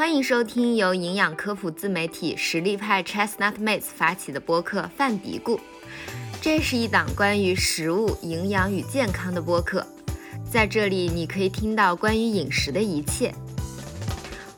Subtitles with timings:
[0.00, 5.56] 欢迎收听由营养科普自媒体实力派 Chestnut Mates 发起的播客《饭嘀咕》。
[6.40, 9.86] 这是一档关于食物、营养与健康的播客，
[10.50, 13.30] 在这里你可以听到关于饮食的一切。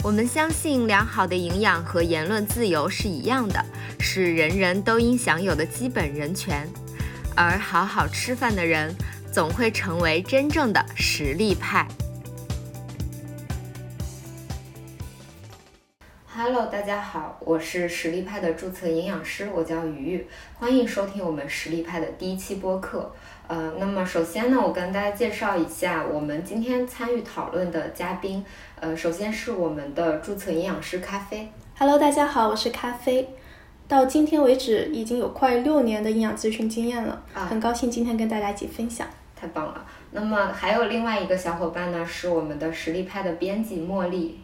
[0.04, 3.60] 我们相信良好的营养和言论自由是一样的，
[3.98, 6.72] 是人人都应享有的基本人权。
[7.34, 8.94] 而好好吃饭的人，
[9.32, 11.88] 总会成为真正的实力派。
[16.52, 23.10] Hello，大家好，我是实力派的注册营养师，我叫于玉，欢迎收听我们实力派的第一期播客。
[23.48, 28.44] 呃，那么首先呢，我跟大家介绍一下我们今天参与讨论的嘉宾。
[28.78, 31.50] 呃，首先是我们的注册营养师咖啡。
[31.78, 33.30] Hello，大家好，我是咖啡。
[33.88, 39.06] 到今天为止，已经有快六年的营养咨询经验了，啊很高兴今天跟大家一起分享。
[39.34, 39.82] 太棒了。
[40.10, 44.38] 那么还有另外一个小伙伴呢，是我们的实力派的编辑茉莉。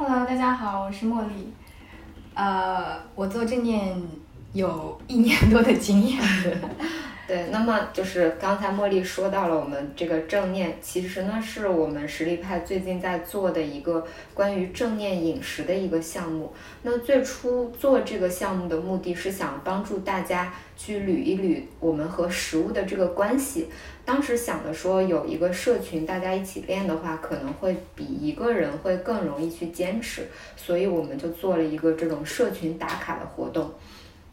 [0.00, 1.52] Hello，大家好，我是茉莉。
[2.32, 4.00] 呃，我做正念
[4.52, 6.22] 有一年多的经验。
[7.26, 16.54] 对，那么就是刚才茉莉说到了我们这个正念，其实呢是我们实力派最近在做的一个关于正念饮食的一个项目。
[16.82, 23.68] 那最初做这个项目的目的是想帮助大家去捋一捋我们和食物的这个关系。
[24.08, 33.70] 当时想的说有一个社群，大家一起练的话，可能会比一个人会更容易去坚持，所以我们就做了一个这种社群打卡的活动。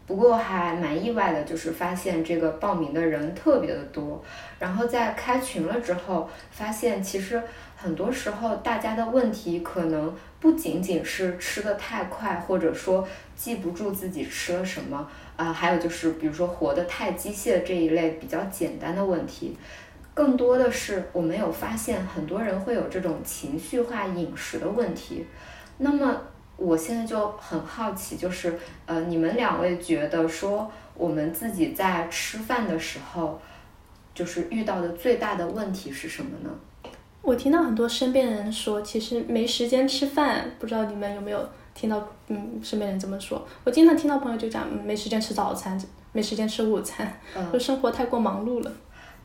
[0.08, 4.24] 不过还蛮意外的，就是发现这个报名的人特别的多。
[4.60, 7.44] 然后在开群了之后，发现其实
[7.76, 10.16] 很多时候大家的问题可能
[10.46, 15.10] 不仅仅是吃的太快，或者说记不住自己吃了什么。
[15.36, 19.58] 啊，还有就是，比如说活得太机械这一类比较简单的问题，
[20.14, 25.26] 更多的是我们有发现很多人会有这种情绪化饮食的问题。
[25.80, 26.16] 那么
[26.58, 33.42] 我现在就很好奇，就是呃，你们两位觉得说我们自己在吃饭的时候，
[34.14, 36.52] 就是遇到的最大的问题是什么呢？
[37.26, 41.50] 我听到很多身边人说，其实没时间吃饭，不知道你们有没有？
[41.74, 45.78] 听到嗯，身边人这么说，我经常听到朋友就讲，没时间吃早餐，
[46.14, 47.12] 没时间吃午餐，
[47.52, 48.72] 就生活太过忙碌了。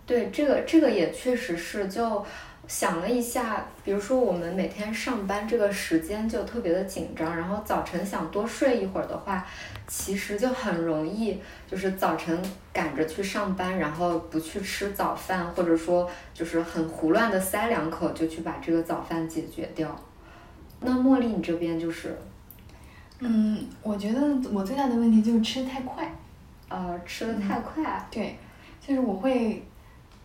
[0.05, 2.25] 对，这个这个也确实是，就
[2.67, 9.47] 想了一下，比如说我们每天上班这个时间就特别的紧张，然后早晨想多睡一会儿的话，
[9.93, 11.37] 其实就很容易，
[11.69, 12.41] 就是早晨
[12.73, 20.01] 赶着去上班，然后不去吃早饭，或者说就是很胡乱的塞两口就去把这个早饭解决掉。
[20.79, 22.17] 那茉莉，你这边就是。
[23.19, 24.21] 嗯，我觉得
[24.53, 26.09] 我最大的问题就是吃的太快，
[26.69, 28.39] 呃，吃的太快，对，
[28.81, 29.63] 就是我会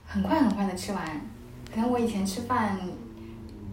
[0.05, 1.03] 很快很快的吃完，
[1.73, 2.79] 可能我以前吃饭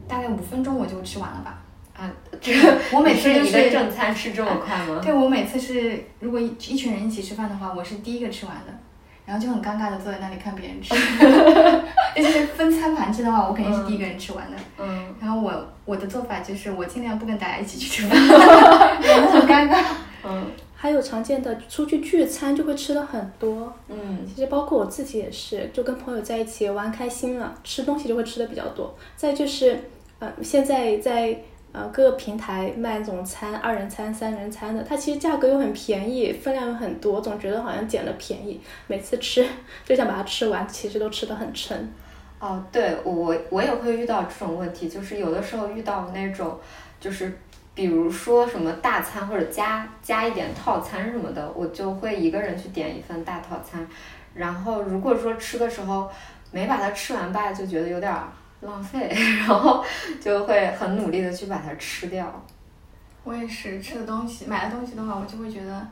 [0.08, 1.61] 大概五分钟我就吃完了吧。
[1.96, 2.10] 啊，
[2.40, 5.00] 这个我每次你的正餐吃这么快吗？
[5.02, 8.72] 对，我每次是如果一一群人一起吃饭的话，我是第一个吃完的。
[9.24, 10.92] 然后就很尴尬的坐在那里看别人吃，
[12.16, 14.56] 尤其是分餐盘吃的话，我肯定是第一个人吃完的。
[14.78, 15.14] 嗯。
[15.20, 18.18] 然后我我的做法就是我尽量不跟大家一起去吃饭，
[19.30, 19.80] 很尴尬。
[20.24, 20.50] 嗯。
[20.74, 23.72] 还有常见的出去聚餐就会吃的很多。
[23.88, 24.26] 嗯。
[24.26, 28.92] 其实包括我自己也是，就跟朋友在一起玩开心了，吃东西就会吃的比较多。
[29.16, 29.78] 再就是，
[30.18, 31.38] 呃，现在在。
[31.72, 39.46] 呃，各个平台卖那种餐，二人餐、三人餐的，它其实价格又很便宜，分量又很多，总觉得好像捡了便宜，每次吃
[39.82, 41.90] 就想把它吃完，其实都吃的很撑。
[42.38, 46.60] 哦，对我我也会遇到这种问题，就是有的时候遇到那种，
[47.00, 47.38] 就是
[47.74, 53.88] 比如说什么大餐或者加加一点套餐什么的，我就会一个人去点一份大套餐，
[54.34, 56.10] 然后如果说吃的时候
[56.50, 58.14] 没把它吃完吧，就觉得有点。
[58.62, 59.08] 浪费，
[59.40, 59.84] 然后
[60.20, 62.44] 就会很努力的去把它吃掉。
[63.24, 65.86] 我也是吃的东西，买的东西的话，我就会觉得，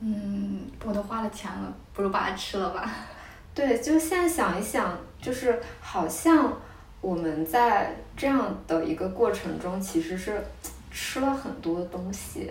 [0.00, 2.90] 嗯，我都花了钱了，不如把它吃了吧。
[3.54, 6.52] 对，就现在想一想，就是好像
[7.00, 10.44] 我们在这样的一个过程中，其实是
[10.90, 12.50] 吃了很多东西，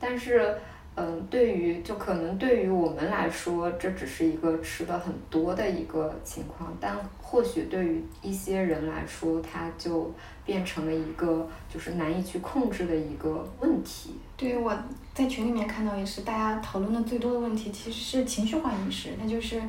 [0.00, 0.56] 但是。
[1.00, 6.92] 嗯，对于就可能对于我们来说，这只是一个吃的很多的一个情况，但
[7.30, 10.10] 或许对于一些人来说，它就
[10.46, 14.14] 变成了一个就是难以去控制的一个问题。
[14.34, 14.74] 对，我
[15.12, 19.60] 在群里面看到也是，大家讨论的最多的问题其实是情绪化饮食，那就是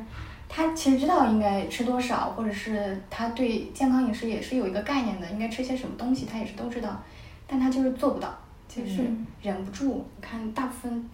[0.48, 7.02] 他其实知道应该吃多少，或者是他对健康饮食也是有一个概念的，应该吃些什么东西，他也是都知道，
[7.46, 8.34] 但他就是做不到，
[8.66, 9.02] 就是
[9.42, 9.90] 忍不住。
[9.92, 11.10] 我看大部分。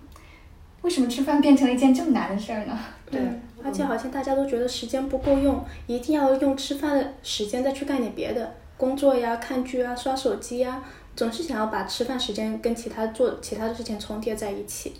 [0.83, 2.79] 为什么吃饭变成了一件这么难的事儿呢？
[3.11, 3.21] 对，
[3.67, 10.81] 而且好像大家都觉得时间不够用，一定要用吃饭的时间再去干点别的，工作呀、看剧啊、刷手机呀，
[11.17, 14.95] 总是想要把吃饭时间跟其他做其他的事情重叠在一起。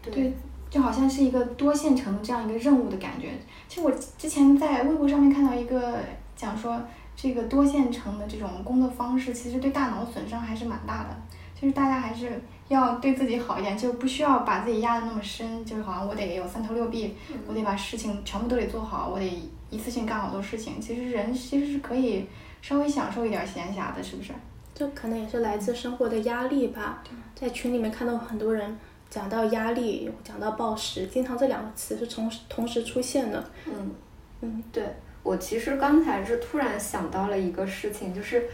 [0.00, 0.32] 对，
[0.70, 3.30] 就好像是一个多线程的这样一个任务的感觉。
[3.66, 5.98] 其实我之前在微博上面看到一个
[6.36, 6.80] 讲说，
[7.16, 11.16] 这个多线程的这种工作方式，其实对大脑损伤还是蛮大的。
[11.60, 15.64] 就是大家还是要对自己好一点，就不需要把自己压得那么深。
[15.64, 17.14] 就是好像我得有三头六臂，
[17.46, 20.80] 我得把事情全部都得做好，我得一次性干好多事情。
[20.80, 22.26] 其实人其实是可以
[22.60, 24.32] 稍微享受一点闲暇的，是不是？
[24.74, 27.02] 这可能也是来自生活的压力吧。
[27.34, 28.76] 在群里面看到很多人
[29.08, 33.50] 讲到压力，讲到暴食，经常这两个词是同同时出现的。
[33.66, 33.94] 嗯
[34.40, 34.84] 嗯，对
[35.22, 38.48] 我其实刚才是突然想到了一个事情，就是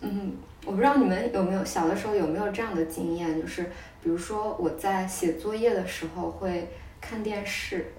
[0.00, 0.32] 嗯。
[0.66, 3.62] 我不知道你们有没有小的时候有没有这样的经验，就是
[4.02, 6.68] 比如说我在写作业的时候会
[7.00, 7.92] 看电视，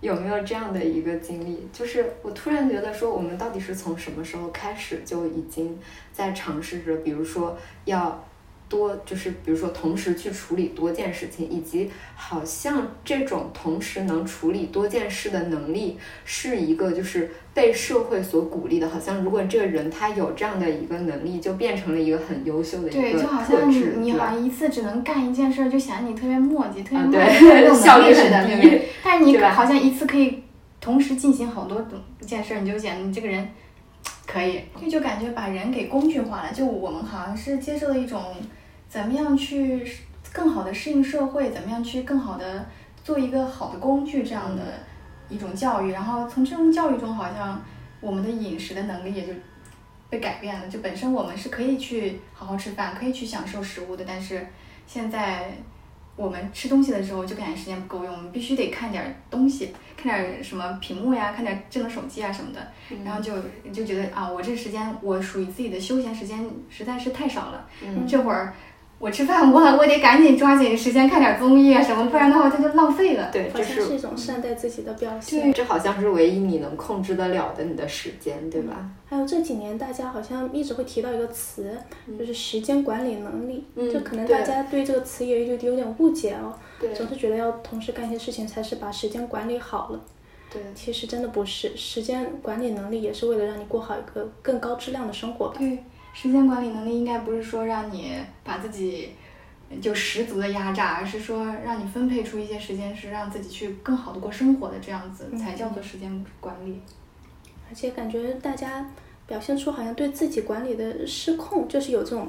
[0.00, 1.68] 有没有这样的一个经历？
[1.72, 5.78] 就是我突然觉得说，我们到底是从什么时候开始就已经
[6.12, 8.24] 在尝试着，比如说要。
[8.68, 18.88] 多就是，比如说同时去处理多件事情，以及好像这种同时能处理多件事的能力，是一个就是被社会所鼓励的。
[18.88, 28.82] 好像如果这个人他有这样的一个能力，就变成了一个很优秀的一个对，就好像你你好像一次只能干一件事，就显得你特别磨叽，特别磨叽， 效率很低。
[29.04, 30.42] 但是你好像一次可以
[30.80, 31.86] 同时进行好多
[32.20, 33.46] 件事，你就显得你这个人
[34.26, 34.62] 可以。
[34.80, 36.52] 这就感觉把人给工具化了。
[36.52, 38.34] 就我们好像是接受了一种。
[38.86, 39.84] 怎么样去
[40.32, 41.50] 更好的适应社会？
[41.50, 42.64] 怎么样去更好的
[43.02, 44.22] 做一个好的工具？
[44.22, 44.62] 这样的
[45.28, 47.60] 一种教育，然后从这种教育中，好像
[48.00, 49.32] 我们的饮食的能力也就
[50.08, 50.68] 被改变了。
[50.68, 54.46] 就本身我们是可以去好好吃饭，可以去享受食物的，但是
[54.86, 55.50] 现在
[56.16, 62.72] 我们吃东西的时候就感觉时间不够用，我们必须得看点东西，看点什么屏幕呀，看点智能手机啊什么的，
[63.04, 63.32] 然后就
[63.72, 67.68] 就觉得啊，我这时间我属于自己的休闲时间实在是太少了，
[68.06, 68.54] 这会儿。
[69.04, 73.28] 我吃饭，我我得赶紧抓紧时间看点综艺啊什么，不然的话它就浪费了。
[73.30, 75.52] 对，这是一种善待自己的表现。
[75.52, 78.88] 这好像是唯一你能控制得了的你的时间，对吧？
[79.04, 81.76] 还有这几年大家好像一直会提到一个词，
[82.18, 83.62] 就是时间管理能力。
[83.74, 86.54] 嗯，就可能大家对这个词也有有点误解哦。
[86.80, 86.94] 对。
[86.94, 90.00] 总是觉得要同时干一些事情才是把时间管理好了。
[90.50, 90.62] 对。
[90.74, 95.56] 其实真的不是，时间管理能力也是为了让你过好一个更高质量的生活吧。
[95.58, 95.84] 对，
[96.14, 99.10] 时间管理能力应该不是说让你把自己。
[99.82, 106.80] 就十足的压榨，而是说让你分配出一些时间，是让自己去更好的过生活的，这样子才叫做时间管理。
[107.68, 108.88] 而且感觉大家。
[109.26, 112.28] 表现出好像对自己管理的失控，就是有这种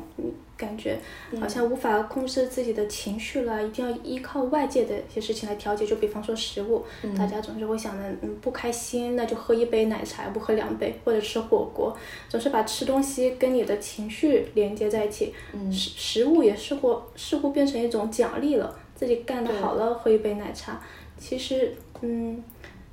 [0.57, 0.98] 感觉，
[1.40, 5.86] 好像无法控制自己的情绪了，一定要依靠外界的一些事情来调节。
[5.86, 6.84] 就比方说食物，
[7.18, 11.96] 大家总是会想着，嗯，不开心那就喝一杯奶茶，不喝两杯，或者吃火锅，
[12.30, 15.34] 总是把吃东西跟你的情绪连接在一起。
[15.72, 20.80] 食食物也似乎似乎变成一种奖励了，自己干得好了喝一杯奶茶。
[21.18, 22.44] 其实，嗯，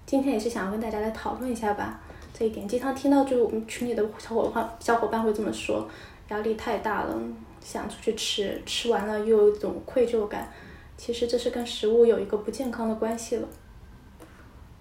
[0.07, 2.01] 今天也是想要跟大家来讨论一下吧。
[2.33, 5.87] 这一点经常听到，就是我们群里的小伙伴小伙伴会这么说，
[6.31, 7.19] 压力太大了，
[7.63, 10.53] 想出去吃，吃完了又有一种愧疚感。
[10.97, 13.49] 其实这是跟食物有一个不健康的关系了。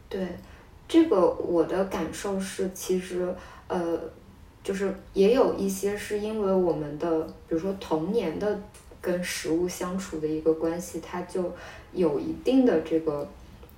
[0.09, 0.27] 对，
[0.87, 3.33] 这个我的感受是，其实
[3.67, 3.99] 呃，
[4.63, 8.59] 就是也有一些是因为我们的，比如说童年的
[9.01, 11.51] 跟食物相处的一个关系，它就
[11.93, 13.27] 有一定的这个。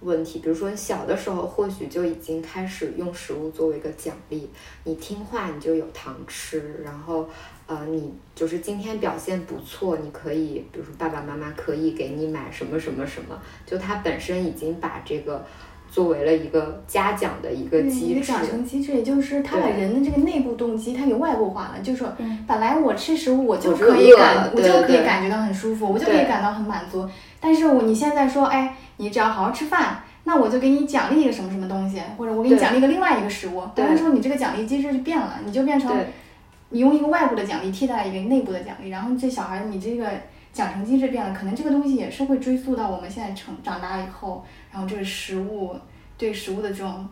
[0.06, 4.50] 问题，比如说小的时候，或许就已经开始用食物作为一个奖励，
[4.84, 7.26] 你听话你就有糖吃，然后，
[7.74, 15.44] 呃，你就是今天表现不错，你可以，比如说爸爸妈妈可以给你买什么什么什么，就他本身已经把这个
[15.90, 18.22] 作为了一个嘉奖的一个机制。
[18.22, 22.08] 奖惩机制，也就是他把人的这个内部动机，他给外部化了，就说，
[22.48, 28.76] 本来我吃食物我就可以感，我就可以感觉到很舒服，我就可以感到很满足，但是我你现在说，哎。
[28.98, 33.64] 你只要好好吃饭，那我就给你奖励一个什么什么东西，或者我给你奖励一个另外一个食物。
[33.74, 35.92] 等于说你这个奖励机制就变了，你就变成
[36.74, 40.12] 你用一个外部的奖励替代一个内部的奖励，然后这小孩你这个
[40.52, 45.74] 奖惩机制变了，可能这个东西也是会追溯到我们现在成长大以后，然后这个食物
[46.18, 47.08] 对食物的这种。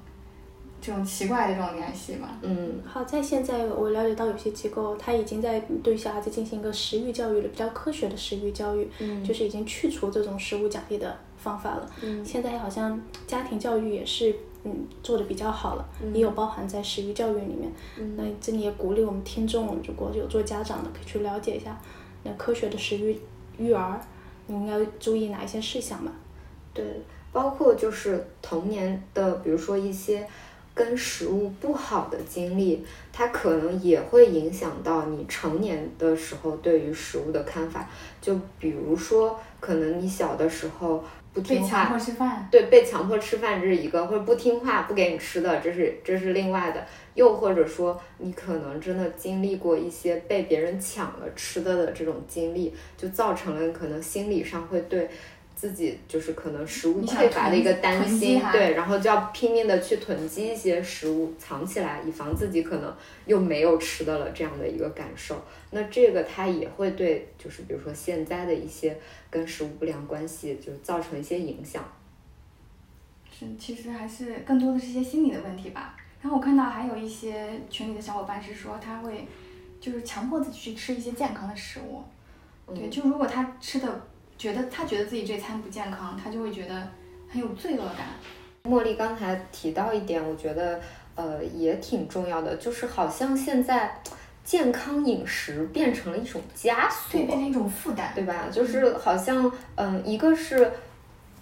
[0.84, 2.28] 这种奇怪的这种联系吧。
[2.42, 11.88] 嗯，好在现在我了解到有些机构，他已经在对小孩子进行一个食欲教育了，比较科学的食欲教育，嗯，就是已经去除这种食物奖励的方法了。
[12.02, 17.72] 嗯，现在好像家庭教育也是嗯做的比较好了，也有包含在食欲教育里面。
[17.98, 21.80] 嗯，那这里也鼓励我们听众，如果有做家长的，可以去了解一下
[22.24, 23.20] 那科学的食育
[23.58, 24.00] 育儿，
[24.48, 26.12] 你应该注意哪一些事项嘛？
[26.74, 26.84] 对，
[27.32, 30.28] 包括就是童年的，比如说一些。
[30.74, 37.86] 跟食物不好的经历，它可能也会影响到你成年的时候对于食物的看法。
[38.22, 41.04] 就比如说，可能你小的时候
[41.34, 46.86] 不听话，被强迫吃饭，对，被强迫吃饭这是一个，或者不听话不给你吃的，这是这是另外的。
[47.14, 55.10] 又或者说，你可能真的经历过一些被别人抢了吃的的这种经历，就造成了可能心理上会对。
[55.62, 62.92] 自己就是可能食物匮乏的一个担心，对，然后就要拼命的去囤积一些食物藏起来，以防自己可能
[63.28, 65.40] 又没有吃的了这样的一个感受。
[65.70, 68.98] 那这个它也会对，就是比如说现在的一些
[69.30, 71.88] 跟食物不良关系就造成一些影响。
[73.32, 75.96] 是，其实还是更多的是一些心理的问题吧。
[76.24, 79.28] 然后我看到还有一些群里的小伙伴是说，他会
[79.80, 82.02] 就是强迫自己去吃一些健康的食物，
[82.74, 84.08] 对，就如果他吃的。
[84.42, 86.88] 觉得他觉得自己这餐不健康，他就会觉得
[87.30, 88.08] 很有罪恶感。
[88.64, 90.82] 茉莉刚才提到一点，我觉得
[91.14, 94.02] 呃也挺重要的，就是好像现在
[94.44, 98.48] 健康饮食变成了一种枷锁，对，变成一种负担，对吧？
[98.52, 100.72] 就是好像嗯，一个是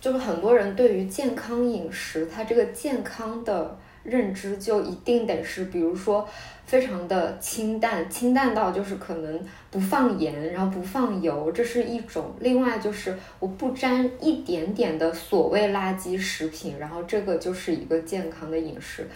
[0.01, 6.27] 就是很多人对于健康饮食，它这个健康的认知就一定得是，比如说。
[6.69, 9.39] 非常的清淡，清淡到就是可能
[9.71, 12.31] 不放盐，然后不放油，这是一种。
[12.39, 19.07] 另外就是我不沾一点点的所谓垃圾食品，然后这个就是一个健康的饮食。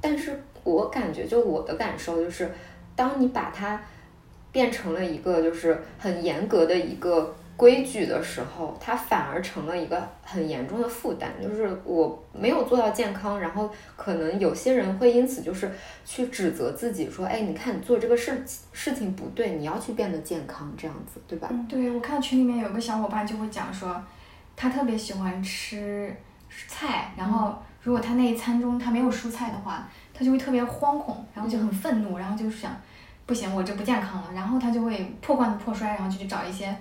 [0.00, 2.48] 但是我感觉，就我的感受就是，
[2.94, 3.82] 当你把它
[4.52, 7.34] 变成了一个就是很严格的一个。
[7.62, 11.30] 规矩的时候，它反而成了一个很严重的负担。
[11.40, 15.70] 就是我没有做到健康，然后可能有些人会因此就是
[16.04, 18.42] 去指责自己，说：“哎，你看你做这个事
[18.72, 24.02] 事情不对，你要去变得健康，这样子，对吧？”嗯对，我看群里面有个小伙伴就会讲说，
[24.56, 26.12] 他特别喜欢吃
[26.66, 32.76] 菜，然后如果他那一餐中他没有蔬菜的话，他就会特别惶恐，然后就很愤怒，然后就是想，
[33.24, 36.76] 不行，我这不健康了，然后他就会破罐子破摔，然后就去找一些。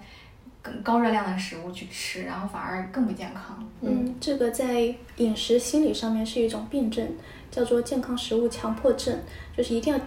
[0.61, 3.67] 更高热量的食物去吃，然后反而更不健康。
[3.81, 7.07] 嗯，这个在饮食心理上面是一种病症，
[7.49, 9.17] 叫做健康食物强迫症，
[9.57, 9.99] 就是一定要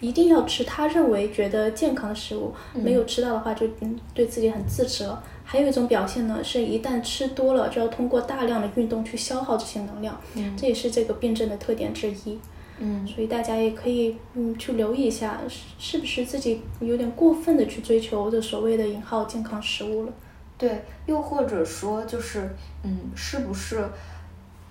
[0.00, 5.16] 一定要吃他认为觉得健康的食物，没有吃到的话就嗯对自己很自责。
[5.44, 10.18] 还有一种表现呢，是一旦吃多了，就要通过大量的运动去消耗这些能量，
[10.56, 12.38] 这也是这个病症的特点之一。
[12.78, 20.12] 嗯，所以大家也可以嗯去留意一下，是是不是自己有点过分的去追求这所谓的引号健康食物了？
[20.58, 22.48] 对，又或者说就是
[22.82, 23.84] 嗯，是不是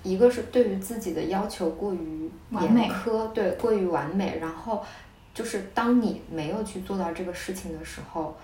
[0.03, 4.83] 一个是对于自己的要求过于严苛，对，过于完美，然后
[5.33, 8.35] 就是当你没有去做到这个事情的时候，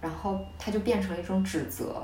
[0.00, 2.02] 然后它就变成了一种指责。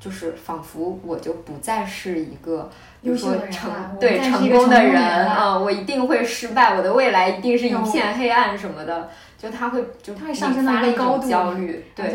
[0.00, 2.70] 就是仿佛我就不再是一个，
[3.00, 9.08] 比如说成对成功的人啊，我一定会失败，我的未来一定是一片黑暗什么的，
[9.38, 12.14] 就他会就他会上升到一个高度焦虑，对，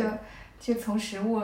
[0.60, 1.42] 就就从食物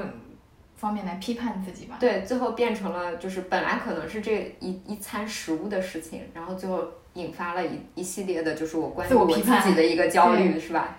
[0.75, 1.97] 方面来批判自己吧。
[1.99, 10.97] 对，最后变成了就是本来可能是这一一餐食物的事情，然后最后引发了一一系列的就是我关于我自己的一个焦虑，是吧？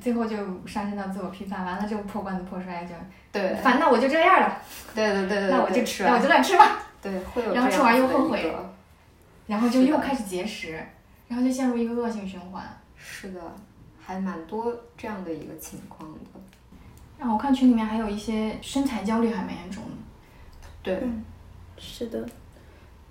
[0.00, 0.36] 最后就
[0.66, 2.94] 上升到自我批判，完了就破罐子破摔，就
[3.30, 4.58] 对，反正我就这样了。
[4.94, 6.78] 对对对对，那我就吃，那我就乱吃吧。
[7.00, 8.54] 对，会有然后吃完又后悔，
[9.46, 10.78] 然后就又开始节食，
[11.28, 12.62] 然后就陷入一个恶性循环。
[12.96, 13.40] 是的，
[14.00, 16.18] 还蛮多这样的一个情况的。
[17.18, 20.68] 然后我看群里面还有一些身材焦虑还蛮严重的。
[20.82, 21.02] 对，
[21.78, 22.28] 是的，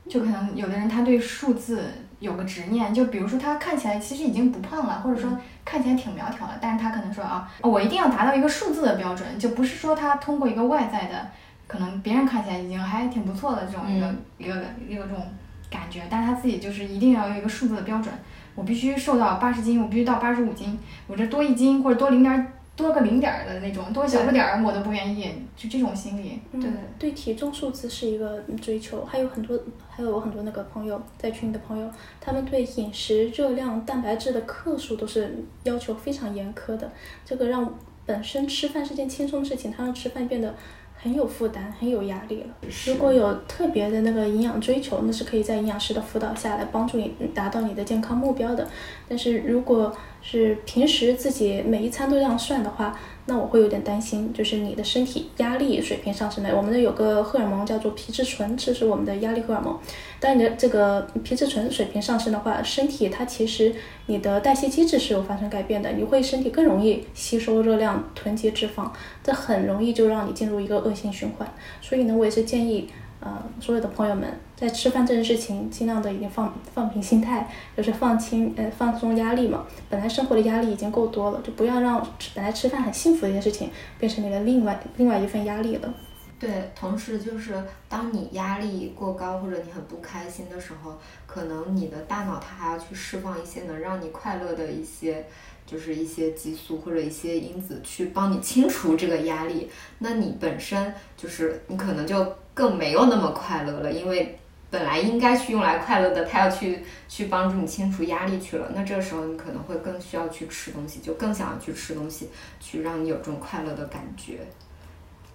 [0.07, 1.91] 就可能有的人他对数字。
[2.21, 11.27] 有个执念，就比如说他看起来其实已经不胖了，或者说看起来挺苗条了，但是他可能说啊，我一定要达到一个数字的标准，就不是说他通过一个外在的，
[11.67, 15.27] 可能别人看起来已经还挺不错的这种一个一个一个这种
[15.69, 18.13] 感觉，但是他自己就是一定要有一个数字的标准，
[18.53, 22.53] 我必须瘦到八十斤，我必须到八十五斤，我这多一斤或者多零点。
[22.75, 26.39] 多个零点儿的那种，多小不点儿我都不愿意，就这种心理。
[26.53, 29.59] 对对，体重数字是一个追求，还有很多，
[29.89, 36.91] 还有很多那个朋友在群里的朋友，他们对饮食热量、蛋白质的克数都是要求非常严苛的，
[37.25, 40.55] 这个让本身吃饭是件轻松的事情，他让吃饭变得。
[41.01, 42.49] 很有负担，很有压力了。
[42.85, 48.67] 如果有特别的那个营养追求，那是可以在营养师的辅导下来帮助你达到你的健康目标的。
[49.09, 56.49] 但是如果是平时自己每一餐都这样算的话，那我会有点担心，就是你的身体压力水平上升了。
[56.55, 59.77] 我们的有个荷尔蒙叫做皮质醇，这是我们的压力荷尔蒙。
[60.19, 63.73] 当你的这个皮质醇水平上升的话，身体它其实
[64.07, 68.89] 你的代谢机制是有发生改变的，你会身体更容易吸收热量、囤积脂肪，
[69.23, 71.47] 这很容易就让你进入一个恶性循环。
[71.79, 72.89] 所以呢，我也是建议，
[73.21, 77.47] 呃，所有的朋友们在吃饭这件事情，尽量的已经放放平心态，
[77.77, 79.65] 就是放轻呃放松压力嘛。
[79.89, 85.93] 本来生活的压力已经够多了，就不要让本来吃饭很幸福的一件事情，变成你的另外另外一份压力了。
[86.39, 90.97] 对，同时就是当你压力过高或者你很不开心的时候，
[91.27, 95.23] 可能你的大脑它还要去释放一些能让你快乐的一些，
[95.71, 99.69] 就是一些激素或者一些因子去帮你清除这个压力。
[99.99, 104.37] 那你本身就是你可能就更没有那么快乐了，因为
[104.69, 108.69] 本来应该去用来快乐的，它要去去帮助你清除压力去了。
[108.75, 114.39] 那这个时候你可能会更需要去吃东西，就更想要去吃东西，去让你有这种快乐的感觉。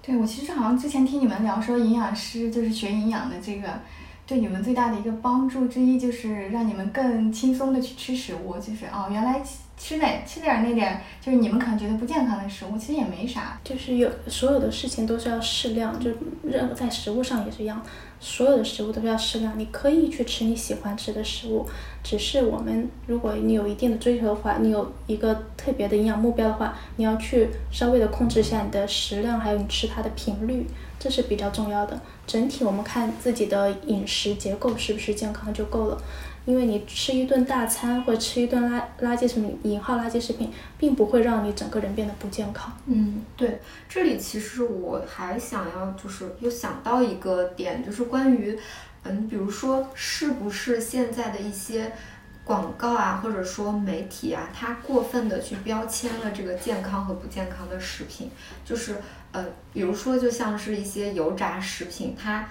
[0.02, 3.68] 对，我其实好像之前听你们聊说，营养师就是学营养的这个，
[4.24, 8.54] 对你们最大的一个帮助之一，就是让你们更轻松的去吃食物。
[8.54, 9.42] 就是哦，原来
[9.78, 13.58] 吃点吃点那点，就是你们可能觉得不健康的食物，其实也没啥。
[13.62, 16.10] 就是有所有的事情都是要适量，就
[16.42, 17.80] 任在食物上也是一样。
[18.18, 21.66] 所有的食物都是要适量，你可以去吃你喜欢吃的食物，
[22.02, 30.66] 只是我们如果你有一定的追求的话，你有一个特别的营养目标的话，你要去稍微的控制一下你的食量，还有你吃它的频率，
[30.98, 32.00] 这是比较重要的。
[32.26, 36.02] 整体我们看自己的饮食结构是不是健康就够了。
[36.46, 42.72] 因为你吃一顿大餐或者吃一顿垃垃圾食品，引号垃圾食品，并不会让你整个人变得不健康。
[42.86, 48.56] 嗯，对，这里其实我还想要就是又想到一个点，就是关于，
[49.02, 51.90] 嗯，比如说是不是现在的一些
[52.44, 58.30] 广告啊，或者说媒体啊，它过分的去标签了这个健康和不健康的食品，
[58.64, 58.94] 就是
[59.32, 62.48] 呃，比如说就像是一些油炸食品，它。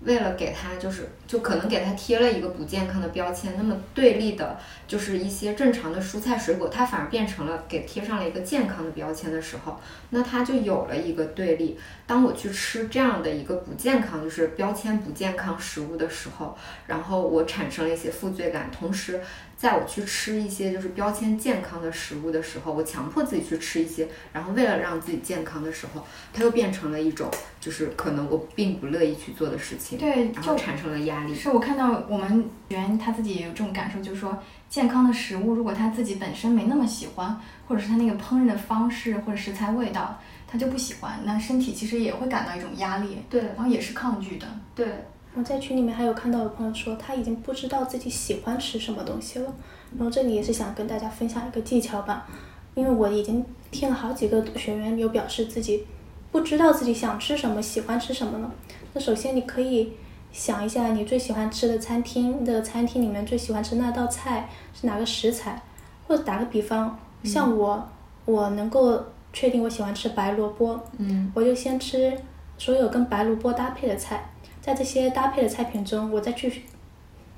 [0.00, 11.78] 为了给他，就是就可能给他贴了一个不健康的标签，那么对立的，就是一些正常的蔬菜水果，它反而变成了给贴上了一个健康的标签的时候，那它就有了一个对立。
[12.06, 19.20] 当我去吃这样的一个不健康，就是标签不健康食物的时候，然后我产生了一些负罪感，同时。
[19.58, 27.28] 在我去吃一些就是标签健康的食物的时候，我强迫自己去吃一些，然后为了让自己健康的时候，它又变成了一种
[27.60, 31.34] 就是可能我并不乐意去做的事情，对，然后产生了压力。
[31.34, 44.86] 是我看到我们员他自己也有这种感受，就是说健康的食物如果他自己本身没那么喜欢，或者是他那个烹饪的方式或者食材味道他就不喜欢，那身体其实也会感到一种压力，对，然后也是抗拒的，对。
[45.34, 49.54] 我在群里面还有看到有朋友说他已经不知道自己喜欢吃什么东西了，
[49.96, 52.26] 然后这里也是想跟大家分享一个技巧吧，
[52.74, 55.86] 因为我已经听了好几个学员有表示自己
[56.32, 58.50] 不知道自己想吃什么、喜欢吃什么了。
[58.94, 59.92] 那首先你可以
[60.32, 65.62] 想一下你最喜欢吃的餐厅的餐厅里面最喜欢吃那道菜是哪个食材，
[66.08, 67.88] 或者打个比方，像我
[68.24, 69.00] 我能够
[69.32, 72.18] 确定我喜欢吃白萝卜，嗯，我就先吃
[72.56, 74.28] 所有跟白萝卜搭配的菜。
[74.68, 76.60] 在这些搭配的菜品中，我再去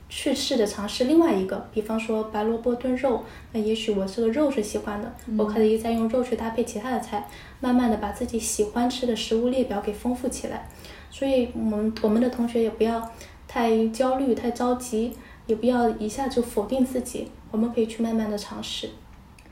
[0.09, 7.29] 去试着尝试另外一个，比方说白萝卜炖肉，那也许我这个肉是喜欢的，我可以再用肉去搭配其他的菜，
[7.61, 10.69] 慢慢的把自己喜欢吃的食物列表给丰富起来。
[11.09, 13.09] 所以，我们我们的同学也不要
[13.47, 15.17] 太焦虑、太着急，
[15.47, 18.91] 也不要一下就否定自己，我们可以去慢慢的尝试。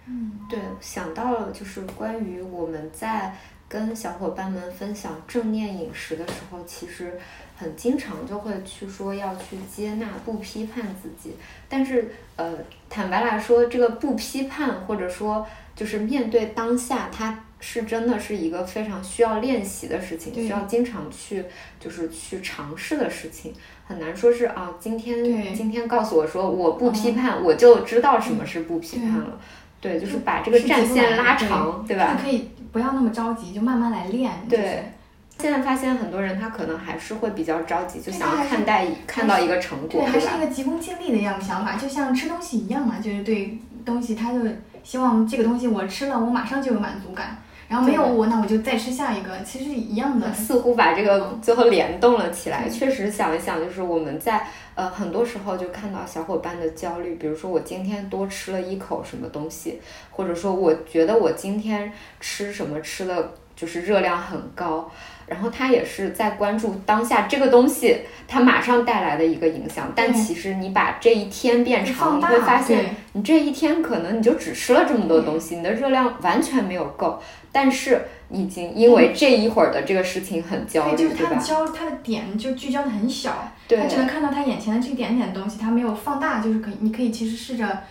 [0.06, 3.32] 嗯，对，想到了就是关于我们在
[3.68, 7.18] 跟小伙伴们分享正念饮食的时候，其实。
[7.60, 11.34] 很经常就会去说要去接纳不批判自己，
[11.68, 12.54] 但是呃，
[12.88, 21.46] 坦白来说，这个不批判或者说就是面对当下，它是真的是一个非常需要练习的事情，需要经常去
[21.80, 23.52] 就是去尝试的事情，
[23.88, 29.36] 很难说是啊，今天今天告诉我说我不批判，我就知道什么是不批判了，
[29.80, 32.18] 对，就是把这个战线拉长，对吧？
[32.22, 34.92] 可以不要那么着急，就慢慢来练，对。
[35.40, 44.40] 现在发现很多人他可能还是会比较着急，就想要看待看到一个成果，对还是一个急功近利的一样想法，就像吃东西一样嘛，就是对东西他就
[44.82, 47.38] 希望这个东西我吃了，我马上就有满足感，
[47.68, 50.34] 然后没有我，那我就再吃下一个，其实一样的。
[50.34, 52.68] 似乎把这个最后联动了起来。
[52.68, 54.44] 确实想一想，就是我们在
[54.78, 59.80] 呃很多时候就看到小伙伴的焦虑，比如说我今天多吃了一口什么东西，
[60.12, 64.88] 或者说我觉得我今天吃什么吃的就是热量很高。
[65.28, 69.92] 然后他也是在关注当下这个东西，它马上带来的一个影响。
[69.94, 77.20] 但其实你把这一天变长，你会发现，你这一天可能你就只吃了这么多东西，你的热量完全没有够。
[77.50, 86.40] 但是你已经因为这一会儿的这个事情很焦虑，对就是他焦，他的点就聚焦的很小，他只能看到他眼前的这一点点东西，他没有放大。
[86.40, 87.82] 就是可以，你可以其实试着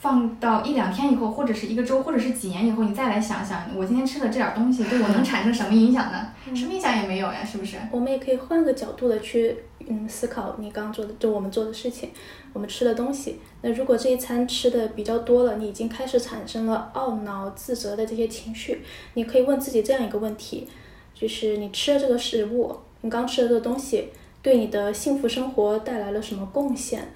[0.00, 6.26] 放到一两天以后，或者是一个周，或者是几年以后，你再来想想，我今天吃的这点东西对我能产生什么影响呢？
[6.54, 7.76] 什么影响也没有呀，是不是？
[7.92, 9.54] 我们也可以换个角度的去，
[9.86, 12.08] 嗯，思考你刚刚做的，就我们做的事情，
[12.54, 13.38] 我们吃的东西。
[13.60, 18.82] 那如果这一餐吃的比较多了，你已经开始产生了懊恼、自责的这些情绪，
[19.12, 20.66] 你可以问自己这样一个问题，
[21.14, 24.08] 就是你吃的这个食物，你刚吃的这个东西，
[24.40, 27.06] 对你的幸福生活带来了什么贡献？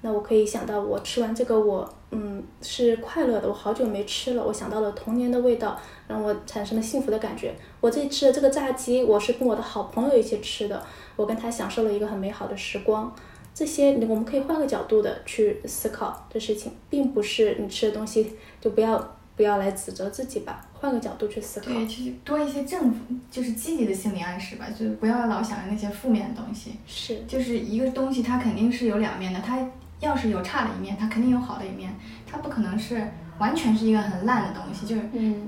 [0.00, 3.48] 那我可以想到，我吃完这个，我嗯是快乐的。
[3.48, 7.54] 我好久没吃了，我想到了童年的味道，让我产生了幸福的感觉。
[7.80, 10.82] 我这吃的这个炸鸡，我是跟我的好朋友一起吃的，
[11.16, 13.14] 我跟他享受了一个很美好的时光。
[13.54, 21.66] 这些我们可以换个角度的去思考这事情，并不是你吃的东西就不要不要来指责自己吧，换个角度去思考。
[21.66, 22.92] 对，其实多一些正，
[23.30, 26.72] 就是积极的心理暗示吧，就是不要老想着那些负面的东西。
[26.86, 29.64] 是，就是一个东西，它肯定是有两面的，它。
[30.00, 31.94] 要是有差的一面，它肯定有好的一面，
[32.26, 33.06] 它不可能是
[33.38, 35.02] 完全是一个很烂的东西，就是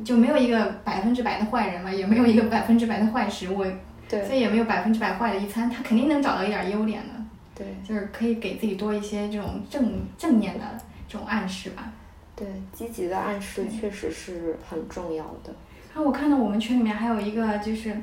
[0.05, 3.65] 就没有一个百分之百的坏人嘛，也没有一个百分之百的坏食物，
[4.09, 10.65] 对，所以也没有百分之百坏的一餐，它肯定能找到一点优点的，对，就是可以给自己多一些这种正正面的
[11.09, 11.91] 这种暗示吧，
[12.37, 15.55] 对，积极的暗示确实是很重要的。
[15.95, 17.95] 然后我看到我们群里面还有一个就是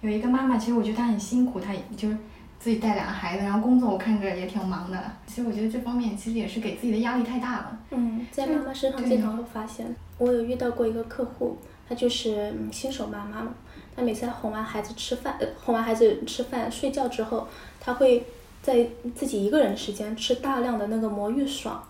[0.00, 2.16] 有一个妈妈，其实我觉得她很辛苦，她就是。
[2.58, 4.98] 自己带两个孩子，然后工作我看着也挺忙的。
[5.26, 7.78] 其实我觉得这方面其实也是给自己的压力太大了。
[7.90, 9.94] 嗯，在妈妈身上经常会发现。
[10.18, 11.56] 我有遇到过一个客户，
[11.88, 13.54] 她就是新手妈妈嘛。
[13.94, 17.46] 她每次哄完孩子吃饭，哄完孩子吃饭睡觉之后，
[17.80, 18.24] 她会
[18.60, 21.82] 在自己一个人时间吃大量的那个魔芋爽。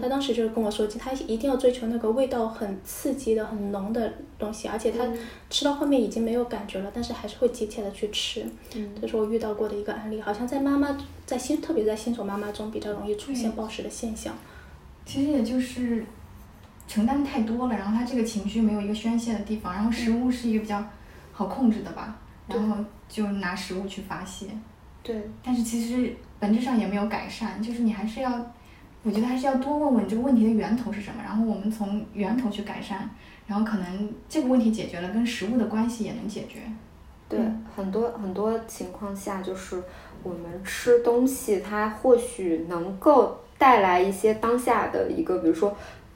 [0.00, 5.06] 他当时就是跟我说，他一定要追求那个味道很刺激的、很浓的东西，而且他
[5.48, 8.44] 吃到后面已经没有感觉了，但是还是会急切的去吃。
[9.00, 14.34] 这是我遇到过的一个案例，好像在妈妈在新，特别在新手妈妈中比较容易出现暴食的现象。
[15.06, 16.04] 其实也就是
[16.88, 20.84] 承担太多了，然后他这个情绪没有一个宣泄的地方，然后食物是一个比较
[21.32, 22.76] 好控制的吧，然后
[23.08, 24.46] 就拿食物去发泄。
[25.04, 25.30] 对。
[25.44, 28.52] 但是其实本质上也没有改善，就是你还是要。
[29.02, 33.08] 我觉得还是要多问问这个问题的源头是什么，然后我们从源头去改善，
[33.46, 36.60] 然后可能这个问题解决了，跟食物的关系也能解决。
[37.28, 37.40] 对，
[37.74, 39.82] 很多很多情况下，就是
[40.22, 45.74] 我们吃东西，它或许能够带来一些当下的一个，比如说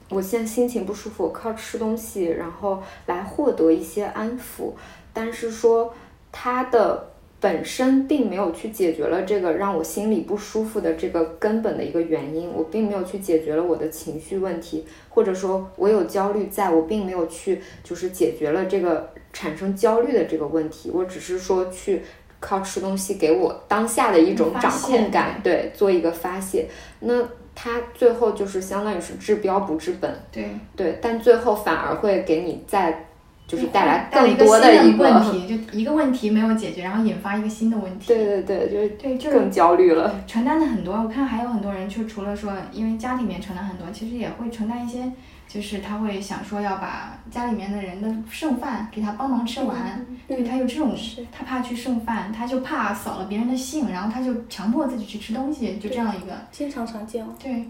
[0.09, 4.73] 我现在心情不舒服，我靠吃东西，然后来获得一些安抚，
[5.11, 5.91] 但是说
[6.31, 7.14] 它的。
[7.39, 22.01] 本身并没有去解决了这个让我心里不舒服的这个根本的一个原因，我并没有去解决了我的情绪问题，或者说我有焦虑，在我并没有去就是解决了这个产生焦虑的这个问题，我只是说去
[22.39, 26.67] 靠吃东西给我当下的一种掌控感，对，做一个发泄，
[27.01, 27.21] 那
[27.53, 30.49] 它最后就是相当于是治标不治本，对。
[30.75, 33.09] 对，但最后反而会给你在。
[33.47, 38.07] 就是带来更多的一个问题， 就一个问题没有解决，然后引发一个新的问题。
[38.07, 40.19] 对对对，就是对，就是更焦虑了。
[40.25, 45.11] 承担的很多，我看还有很多人，就除了说因为家里面承担很多，其实也会承担一些，
[45.47, 50.95] 就是他会想说要把家里面的人的剩饭给他帮忙吃完，因为他有这种，
[51.31, 56.33] 他怕去剩饭，他就怕扫了别人的兴，然后他就强迫自己去吃东西，就这样一个。
[56.51, 57.23] 经常常见。
[57.41, 57.65] 对。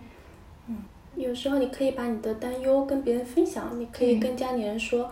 [0.67, 0.77] 嗯，
[1.15, 5.09] 有时候你可以把你的担忧跟别人分享，你可以跟家里人说。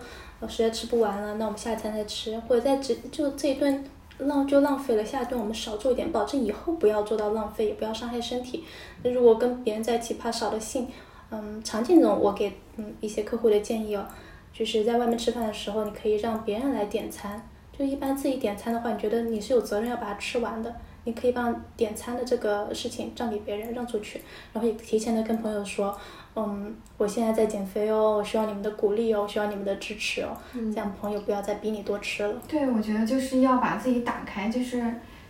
[0.48, 3.84] 实在吃不完了，那我们下一餐再吃，或者在这就这一顿
[4.18, 8.64] 浪就浪费了，下一顿我们少做一点，保证以后不要做到浪费，也不要伤害身体。
[9.02, 10.88] 那如果跟别人在一起怕扫了兴，
[11.30, 14.06] 嗯，常见这种我给嗯一些客户的建议哦，
[14.52, 17.42] 就是在外面吃饭的时候，你可以让别人来点餐。
[17.76, 20.72] 就一般自己点餐的话，你觉得你是有责任要把它吃完的，
[21.04, 24.20] 你可以把点餐的这个事情让给别人，让出去，
[24.52, 25.96] 然后也提前的跟朋友说。
[26.36, 32.34] 嗯，我现在在减肥哦，我需要你们的鼓励哦，我需要你们的支持哦，这样朋友不要再逼你多吃了。
[32.48, 34.82] 对，我觉得就是要把自己打开，就是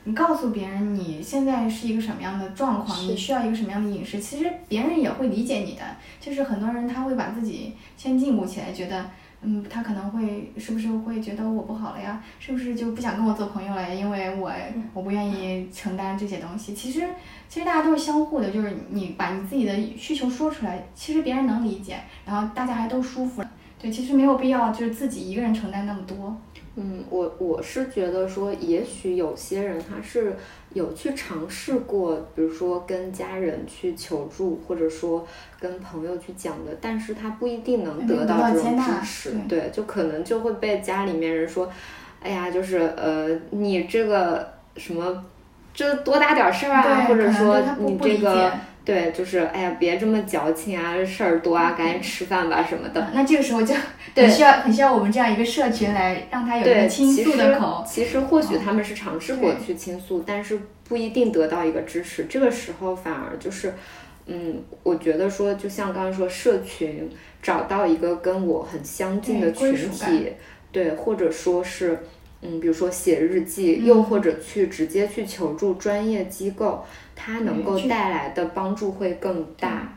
[0.04, 5.82] 你告诉别人你现在是一个什么样的状况，你需要一个什么样的饮食，其实别人也会理解你的。
[6.18, 9.04] 就是很多人他会把自己先禁锢起来，觉得。
[9.44, 12.22] 嗯，他可能会是不是会觉得我不好了呀？
[12.38, 13.94] 是不是就不想跟我做朋友了呀？
[13.94, 14.50] 因为我
[14.94, 16.74] 我不愿意承担这些东西。
[16.74, 17.06] 其实
[17.48, 23.44] 其实大家都是相互的，就是你把你自己的需求说出来，其实别人能理解，然后大家还都舒服。
[23.84, 26.34] 对，其实没有必要就是自己一个人承担那么多。
[26.76, 30.34] 嗯，我我是觉得说，也许有些人他是
[30.72, 35.26] 有去尝试过，比如说跟家人去求助，或者说
[35.60, 41.70] 跟朋友去讲的，但是他不一定能得到这种支持，对，就可能就会被家里面人说，
[42.22, 45.22] 哎呀，就是呃，你这个什么，
[45.74, 48.50] 这多大点事儿啊，或者说你这个。
[48.84, 53.10] 对，就是哎呀，别这么矫情啊，事儿多啊，赶紧吃饭吧什么的。
[53.14, 53.74] 那这个时候就
[54.14, 57.82] 很需要很需要我们这样一个社群来让他有一个倾诉的口。
[57.88, 62.26] 其实或许他们是尝试过去倾诉，但是不一定得到一个支持。
[62.28, 63.72] 这个时候反而就是，
[64.26, 67.08] 嗯，我觉得说，就像刚刚说，社群
[67.42, 70.32] 找到一个跟我很相近的群体，
[70.70, 72.00] 对，或者说是。
[72.46, 79.96] 嗯，比如说写日记，又或者去直接去求助专业机构，它能够带来的帮助会更大。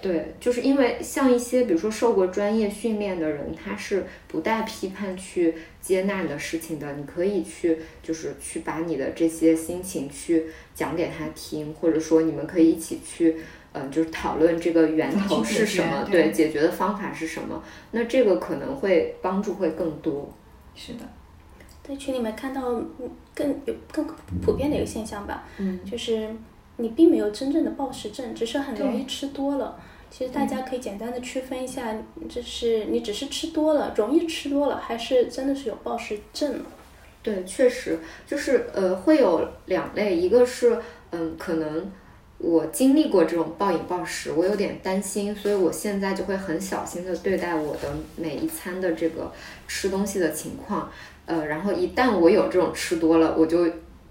[0.00, 6.94] 对，就是因为像一些比如说受过专业训练的人，他是不带批判去接纳你的事情的。
[6.94, 13.38] 你可以去，就是去把你的这些心情去讲给他听，或者说你们可以一起去，
[13.72, 17.60] 嗯，就是讨论这个源头是什么，对，解决的方法是什么。
[17.90, 20.32] 那这个可能会帮助会更多。
[20.76, 21.00] 是的。
[21.82, 22.80] 在群里面看到
[23.34, 24.06] 更有更
[24.40, 26.28] 普遍的一个现象吧，嗯就是
[26.78, 29.78] 你并没有真正的暴食症，只是很容易吃多了。
[30.10, 31.94] 其实大家可以简单的区分一下，
[32.30, 36.62] 就是你只是吃多了，容易吃多了，还是真的是有暴食症？
[37.22, 40.78] 对，确实就是呃会有两类，一个是
[41.10, 41.92] 嗯可能
[42.38, 49.30] 我经历过这种暴饮暴食，我有点担心，所以我现在就会很小心的对待我的每一餐的这个
[49.66, 50.90] 吃东西的情况。
[51.26, 53.66] 呃，然后一旦我有这种吃多了，我就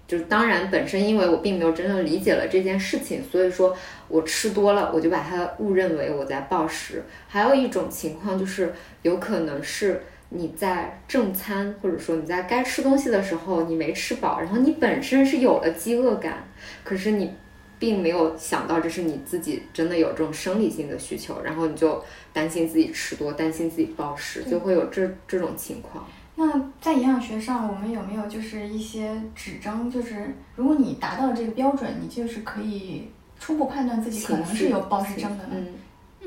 [0.08, 3.76] 就是当然本身因为我并没有真正理解了这件事情，所以说
[4.08, 7.04] 我吃多了，我就把它误认为我在暴食。
[7.28, 16.42] 还有一种情况就是有可能是你在正餐或者说你在该吃东西的时候你没吃饱，然后你本身是有了饥饿感，
[16.82, 17.34] 可是你
[17.78, 26.04] 并没有想到这是你自己真的有这种生理性的需求，然后你就担心自己吃多，担心自己暴食，就会有这这种情况。
[26.40, 29.90] 那在营养学上，我们有没有就是一些指征？
[29.90, 33.08] 就是如果你达到这个标准，你就是可以
[33.40, 35.44] 初步判断自己可能是有暴食症的。
[35.50, 35.66] 嗯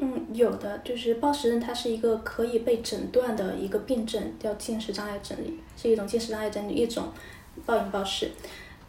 [0.02, 5.38] 嗯，有的，就是暴食症，它是一个可以被诊断的一个病症，叫进食障碍症，
[5.78, 7.06] 是一种进食障碍症的一种
[7.65, 8.30] 暴饮暴食。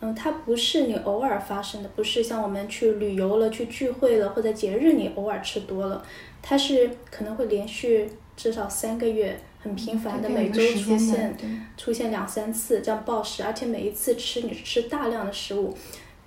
[0.00, 6.04] 嗯，它不是你偶尔发生的，不是像我们去旅游了、去聚会了或者节日你偶尔吃多了，
[6.42, 9.38] 它是可能会连续至少三个月。
[9.62, 11.36] 很频繁的每周出现，
[11.76, 15.72] 出现两三次这样暴食，而且每一次吃你是吃大量的食物，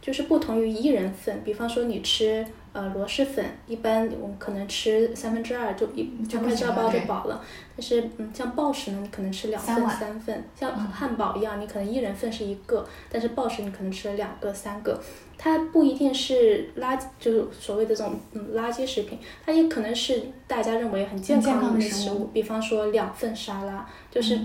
[0.02, 1.43] 就是不同于一人份。
[1.43, 7.43] 比方说你吃呃螺蛳粉，一般我们可能吃三分之二就一就快吃饱就饱了。
[7.76, 14.98] 但是嗯像暴食呢，你可能吃两份三份，像汉堡一样，你可能一人份是一个，但是暴食你可能吃了两个三个。
[15.38, 22.26] 它不一定是垃，就是所谓的这种嗯垃圾食品，它也可能是大家认为很健康的食物。
[22.34, 24.39] 比方说两份沙拉，就是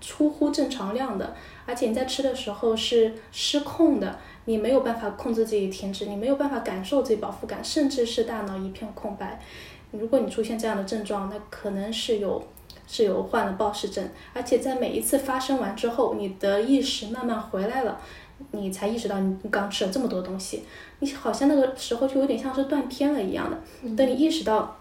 [0.00, 1.34] 出乎正常量的，
[1.66, 9.40] 而且你在吃的时候是失控的，你没有办法控制自己停止，你没有办法感受自己饱腹感，甚至是大脑一片空白。
[9.92, 12.42] 如果你出现这样的症状，那可能是有
[12.86, 18.00] 是有患了暴食症，而且在每一次发生完之后，你的意识慢慢回来了。
[18.52, 20.62] 你才意识到你刚吃了这么多东西，
[21.00, 23.96] 你好像那个时候就有点像是断片了一样的。
[23.96, 24.76] 等你意识到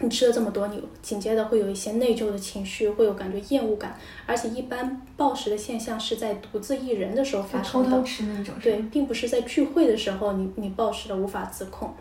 [0.00, 7.90] 你吃了这么多，你紧接着会有一些内疚的情绪，会有感觉厌恶感，而且一般暴食的现象是在独自一人的时候发生的。
[7.90, 8.54] 偷偷吃那种。
[8.62, 11.92] 对，并不是在聚会的时候你你暴食了无法自控，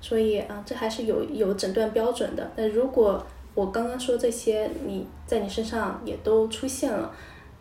[0.00, 2.52] 所以啊，这还是有有诊断标准的。
[2.56, 3.24] 那如果
[3.54, 7.10] 我刚刚说这些你在你身上也都出现了，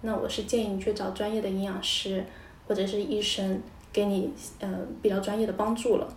[0.01, 2.25] 那我是建议你去找专业的营养师。
[2.71, 4.31] 或者是医生给你
[4.61, 4.69] 呃
[5.01, 6.07] 比较专业的帮助了，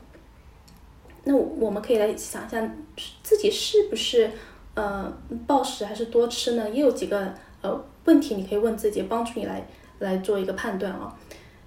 [1.24, 2.74] 那我们可以来想一下
[3.24, 4.30] 自己是不是
[4.74, 5.12] 呃
[5.48, 6.70] 暴食还是多吃呢？
[6.70, 9.66] 也有几个呃问题你可以问自己，帮助你来
[9.98, 11.12] 来做一个判断啊。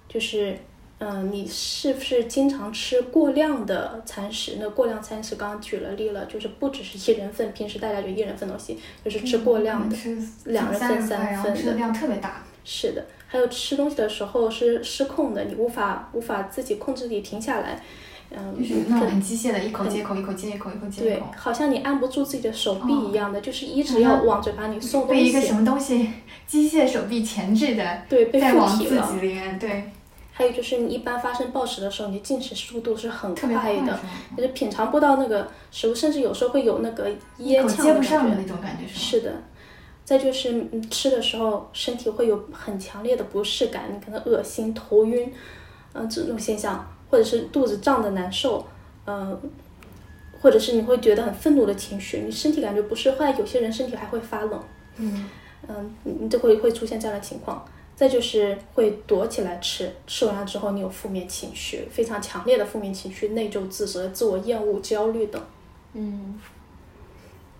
[0.08, 0.56] 就是
[1.00, 4.56] 嗯，你是不是经常吃过量的餐食？
[4.58, 9.94] 那过量餐食刚刚举了例了，就是不只是一人份，平时大家就一人份东西，就是吃过量的，
[10.46, 12.42] 两人份、三人份的，量特别大。
[12.64, 13.04] 是的。
[13.30, 17.80] 还有吃东西的时候是失控的，你无法无法自己控制你停下来，
[18.30, 25.22] 嗯，就是那种很机械的，一口接一口，一口接一口，一口接一口，对，好像你按不住自己的手臂一样的，就是一直要往嘴巴里送东西。
[25.22, 26.10] 被一个什么东西
[26.46, 29.06] 机械手臂钳制的，对，被附体了。
[29.06, 29.84] 自己里面，对。
[30.32, 33.48] 还有就是你一般发生暴食的时候，你进食速度是很快
[33.84, 33.98] 的，
[34.36, 39.32] 就是品尝不到那个食物，甚至有时候会有那个噎呛接不上的那种感觉，是的。
[40.08, 45.30] 再就是吃的时候，身体会有很强烈的不适感，你可能恶心、头晕，
[45.92, 48.66] 嗯，这种现象，或者是肚子胀的难受，
[49.04, 49.38] 嗯，
[50.40, 54.58] 或者是你会觉得很愤怒的情绪，你身体感觉不适，或者有些人身体还会发冷，
[54.96, 55.28] 嗯，
[55.68, 57.62] 嗯，你就会会出现这样的情况。
[57.94, 65.42] 再就是会躲起来吃，吃完了之后你有负面情绪，非常强烈的负面情绪，内疚、自责、自我厌恶、焦虑等。
[65.92, 66.40] 嗯，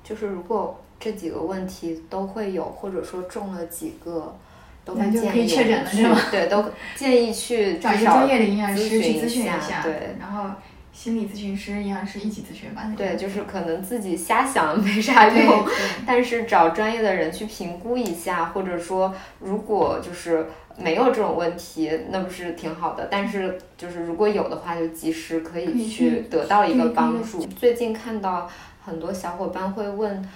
[0.03, 4.37] 就是如果这几个问题都会有，或者说中了几个，
[4.85, 6.19] 都会建议确诊了是吗？
[6.31, 6.65] 对，都
[6.97, 10.51] 建议去 找一个专业的营养师去咨询一下，对，然后。
[10.91, 12.83] 心理咨询师、营养师一起咨询吧。
[12.97, 15.65] 对，就是可能自己瞎想没啥用，
[16.05, 23.07] 但是找专业的人去评估一下，或者说如果就是没有这种问题，那不是挺好的。
[23.09, 27.47] 但是就是如果有的话，就及时可以去得到一个帮助。
[27.47, 28.51] 最近看到
[28.85, 30.29] 很多小伙伴会问，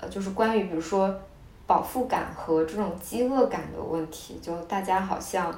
[0.00, 1.14] 呃，就是关于比如说
[1.66, 5.54] 饱腹感和这种饥饿感的问题，就大家好像。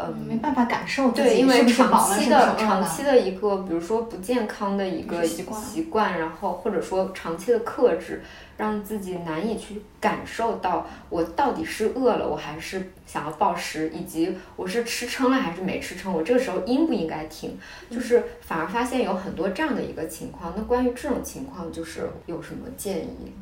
[0.00, 8.22] 嗯，没办法感受对，因为长期的长期的一个，比如说不健康的一个习惯，然后或者说长期的克制，
[8.56, 17.58] 让自己难以去感受到我到底是饿了，我还是想要暴食，以及我是吃撑了还是没吃撑，我这个时候应不应该停？
[17.90, 20.54] 就是反而发现有很多这样的一个情况。
[20.56, 23.32] 那关于这种情况，就是有什么建议？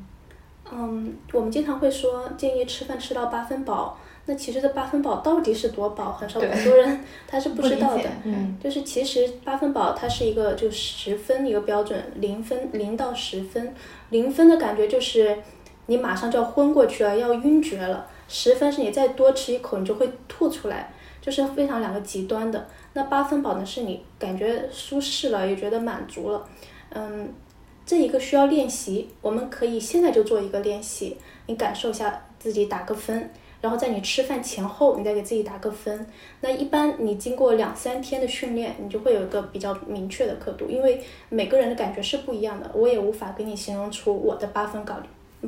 [0.73, 3.99] 嗯，我们经常会说建议吃饭吃到八分饱。
[4.29, 6.11] 那其实这八分饱到底是多饱？
[6.11, 8.03] 很少很多人他是不知道的。
[8.25, 13.73] 嗯，就是其实八分饱它是一个就十分一个标准，零分零到十分，
[14.11, 15.39] 零分的感觉就是
[15.87, 18.05] 你马上就要昏过去了，要晕厥了。
[18.27, 22.67] 十分是你再多吃一口你就会吐出来，就是非常两个极端的。
[22.95, 26.45] 那八分饱呢是你感觉舒适了，也觉得满足了。
[26.91, 27.33] 嗯，
[27.87, 33.31] 这一个需要练习，我们可以现在就做一个练习，你感受一下自己打个分。
[33.59, 36.07] 然后在你吃饭前后，你再给自己打个分。
[36.41, 40.69] 那一般你经过两三天的训练，你就会有一个比较明确的刻度。
[40.69, 44.97] 因为每个人的感觉是不一样的，我也无法给你形容出我的八分饱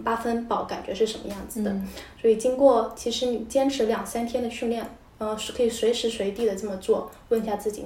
[0.03, 1.77] 八分饱感觉是什么样子的。
[2.21, 4.85] 所以经过其实你坚持两三天的训练，
[5.19, 7.85] 呃，是可以随时随地的这么做，问一下自己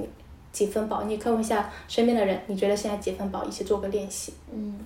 [0.52, 1.02] 几分饱。
[1.04, 4.34] 你可以问一下身边的人，你觉得现在几分饱，一起做个练习。
[4.52, 4.78] 嗯。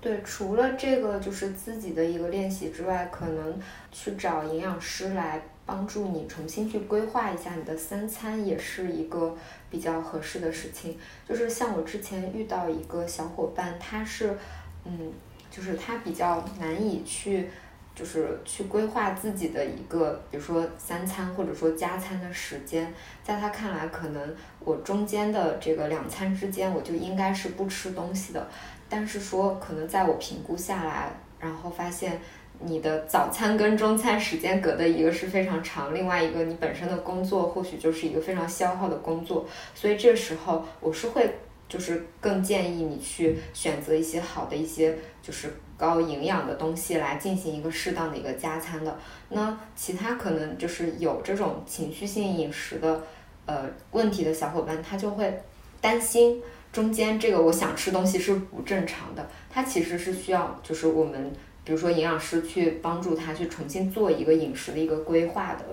[0.00, 3.56] 对，除了这个就是自己的一个练习之外，可能
[3.92, 9.32] 去找营养师来帮助你重新去规划一下你的三餐，也是一个
[9.70, 10.98] 比较合适的事情。
[11.28, 14.36] 就是像我之前遇到一个小伙伴，他是，
[14.84, 15.12] 嗯，
[15.52, 17.48] 就是他比较难以去，
[17.94, 28.48] 就是去规划自己的一个，比如说三餐或者说加餐的时间，在他看来，可能我中间的这个两餐之间，我就应该是不吃东西的。
[28.88, 32.20] 但是说，可能在我评估下来，然后发现
[32.60, 41.34] 你的早餐跟中餐时间隔的一个是非常长，另外一个你本身的工作或许就是一个非常消耗的工作，所以这时候我是会
[41.72, 48.98] 就是更建议你去选择一些好的一些就是高营养的东西来进行一个适当的一个加餐的。
[49.30, 53.00] 那其他可能就是有这种情绪性饮食的
[53.46, 55.42] 呃问题的小伙伴，他就会
[55.80, 56.42] 担心。
[56.70, 61.32] 中间这个我想吃东西是不正常的，它其实是需要就是我们
[61.64, 65.64] 比如说营养师去帮助他去重新做一个饮食的一个规划的。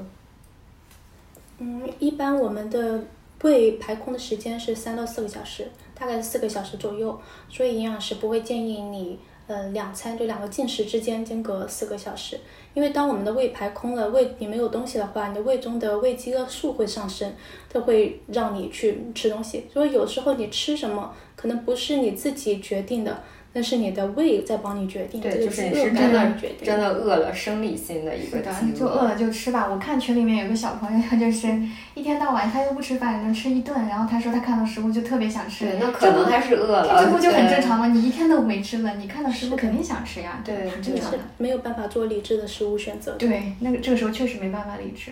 [1.60, 3.04] 嗯，一般我们的
[3.44, 9.20] 胃排空的时间是三到四个小时，大概是四个小时左右，所以营养师不会建议你。
[9.48, 12.40] 呃，两餐就两个进食之间间隔四个小时，
[12.76, 17.34] 因为当我们的胃排空了，胃你没有东西的话，你的胃中的胃饥饿素会上升，
[17.68, 19.66] 它会让你去吃东西。
[19.74, 23.24] 所以有时候你吃什么，可能不是你自己决定的。
[23.52, 26.34] 那是你的胃在帮你决定，对，就是你是真的
[26.64, 28.38] 真的饿了，生理性的一个
[28.76, 29.68] 就饿了就吃吧。
[29.68, 31.48] 我看群里面有个小朋友，他 就是
[31.96, 35.66] 一天到晚他又不吃饭，能吃一顿，然后他说他看到食物就特别想吃。
[35.80, 37.04] 那可能他是饿了。
[37.04, 37.88] 这不就很正常吗？
[37.88, 41.18] 你一天都没吃了，你看到食物肯定想吃呀，对，很正常的。
[41.40, 43.14] 没有办法做理智的食物选择。
[43.14, 45.12] 对，那个这个时候确实没办法理智。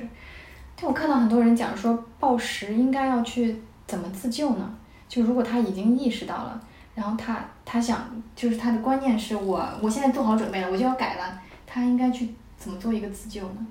[0.79, 3.55] 但我看到很多人讲说暴食应该要去
[3.87, 4.75] 怎么自救呢？
[5.09, 6.61] 就如果他已经意识到了。
[6.97, 11.39] 然后他他想，就是他的观念是我我现在做好准备了，我就要改了。
[11.67, 13.67] 他应该去怎么做一个自救呢？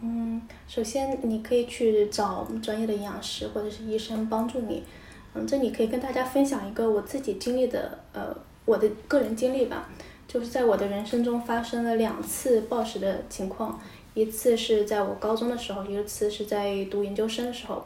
[0.00, 4.82] 嗯，首先你可以去找专业的营养师或者是医生帮助你。
[5.34, 9.86] 嗯，这里可以跟大家分享一个我自己经历的，呃，我的个人经历吧。
[10.26, 13.78] 就是在我的人生中发生了两次暴食的情况，
[14.14, 17.84] 一次是在我高中的时候，一次是在读研究生的时候。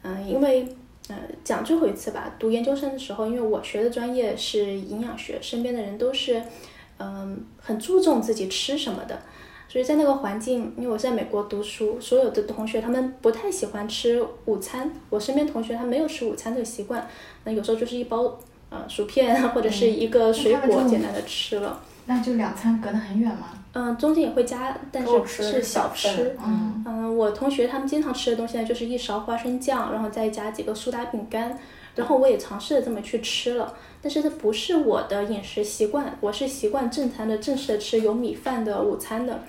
[0.00, 0.66] 嗯，因为。
[1.08, 2.34] 呃，讲最后一次吧。
[2.38, 6.42] 读研究生的时候，因为我学的专业是营养学，身边的人都是，
[6.98, 9.20] 嗯，很注重自己吃什么的。
[9.68, 14.92] 所以在那个环境，因为我在美国读书，所有的同学他们不太喜欢吃午餐。
[15.08, 17.08] 我身边同学他没有吃午餐的习惯，
[17.44, 21.82] 那有时候就是一包呃薯片或者是一个水果简单的吃了。
[22.04, 23.48] 那就两餐隔得很远吗？
[23.74, 26.36] 嗯，中间也会加，但是是小吃。
[26.44, 31.58] 嗯嗯，我同学他们经常吃的东西呢，就是一勺花生酱，然后再加几个苏打饼干。
[31.94, 39.40] 然后我也尝试着这么去吃了，但是这不是我的饮食习惯，我是习惯正餐的、正式的吃有米饭的午餐的。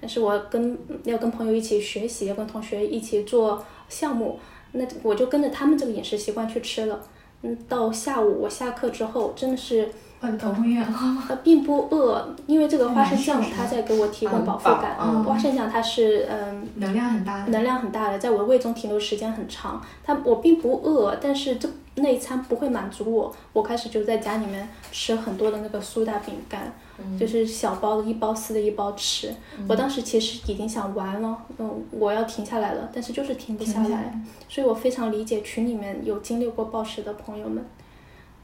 [0.00, 4.40] 但是我跟要跟朋友一起学习，要跟同学一起做项目，
[4.72, 7.00] 那我就跟着他们这个饮食习惯去吃了。
[7.42, 9.88] 嗯，到下午我下课之后，真的是。
[10.20, 14.96] 饿头昏眼花呃，并不饿，因为这个花生酱它在给我提供饱腹感。
[15.00, 19.80] 嗯，花生酱它是嗯，能量很大，能量很大的，在我胃中停留时间很长。
[20.02, 23.32] 它我并不饿，但是这那一餐不会满足我。
[23.52, 26.72] 我开始就在家里面吃很多的那个苏打饼干，
[27.16, 29.32] 就是小包的一包撕的一包吃。
[29.68, 34.20] 我当时其实已经想完了，嗯，我要停下来了，但是就是停不下来。
[34.48, 37.64] 所以我非常理解群里面有经历过暴食的朋友们。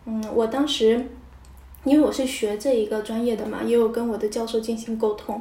[0.04, 1.04] 嗯，我当时。
[1.84, 5.40] 因为我是学这一个专业的嘛，也有跟我的教授进行沟通。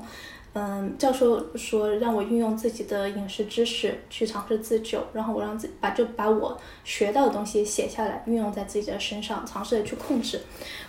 [0.56, 10.40] 嗯，教授说让我运用自己的饮食知识去尝试自救，然后我让自把就把我学到的东西写下来，运用在自己的身上，尝试的去控制。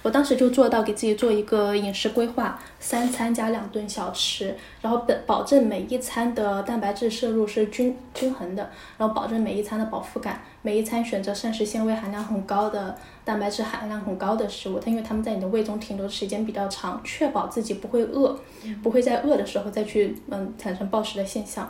[0.03, 8.68] 我当时就做到给自己做一个饮食规划，三餐加两顿小吃，然后保保证每一餐的蛋白质摄入是均均衡的，
[8.99, 12.95] 然后保证每一餐的饱腹感，每一餐选择膳食纤维含量很高的。
[13.24, 18.39] 蛋白质含量很高的食物，它因为它们在你的胃中停留的时间比较长，确保自己不会饿，
[18.82, 21.66] 不会在饿的时候再去嗯产生暴食的现象。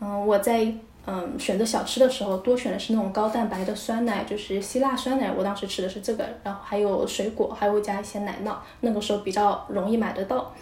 [0.00, 0.66] 嗯，我在
[1.06, 5.30] 嗯选择小吃的时候，多选的是那种高蛋白的酸奶，就是希腊酸奶。
[5.30, 8.56] 我当时吃的是这个，然后还有水果，还会加一些奶酪。
[8.80, 10.52] 那个时候比较容易买得到。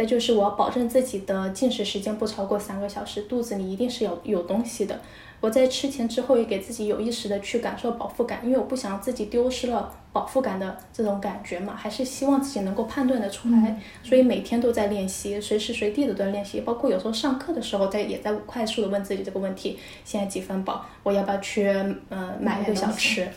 [0.00, 4.98] 再就是我要保证自己的进食时间不超过三个小时，肚子里一定是有有东西的。
[5.42, 20.86] 我在吃前之后也给自己有意识的去感受饱腹感，因为我不想让自己丢失了饱腹感的这种感觉嘛，还是希望自己能够判断的出来，所以每天都在练习，随时随地的都在练习，包括有时候上课的时候在也在快速的问自己这个问题：现在几分饱？
[21.02, 21.68] 我要不要去
[22.08, 23.28] 嗯买一个小吃？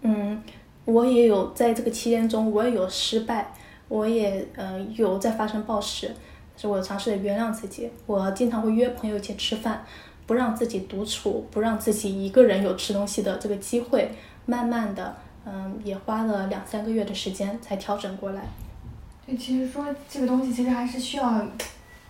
[0.00, 0.42] 嗯，
[0.84, 3.52] 我也有在这个期间中，我也有失败，
[3.92, 6.06] 我也呃有在发生暴食，
[6.54, 9.84] 但是我尝试着原谅自己，我经常会约朋友一起吃饭。
[10.24, 14.08] 不让自己独处，不让自己一个人有吃东西的这个机会，
[14.46, 15.14] 慢慢的，
[15.44, 18.42] 嗯，也花了两三个月的时间才调整过来。
[19.26, 21.44] 对，其实说这个东西，其实还是需要，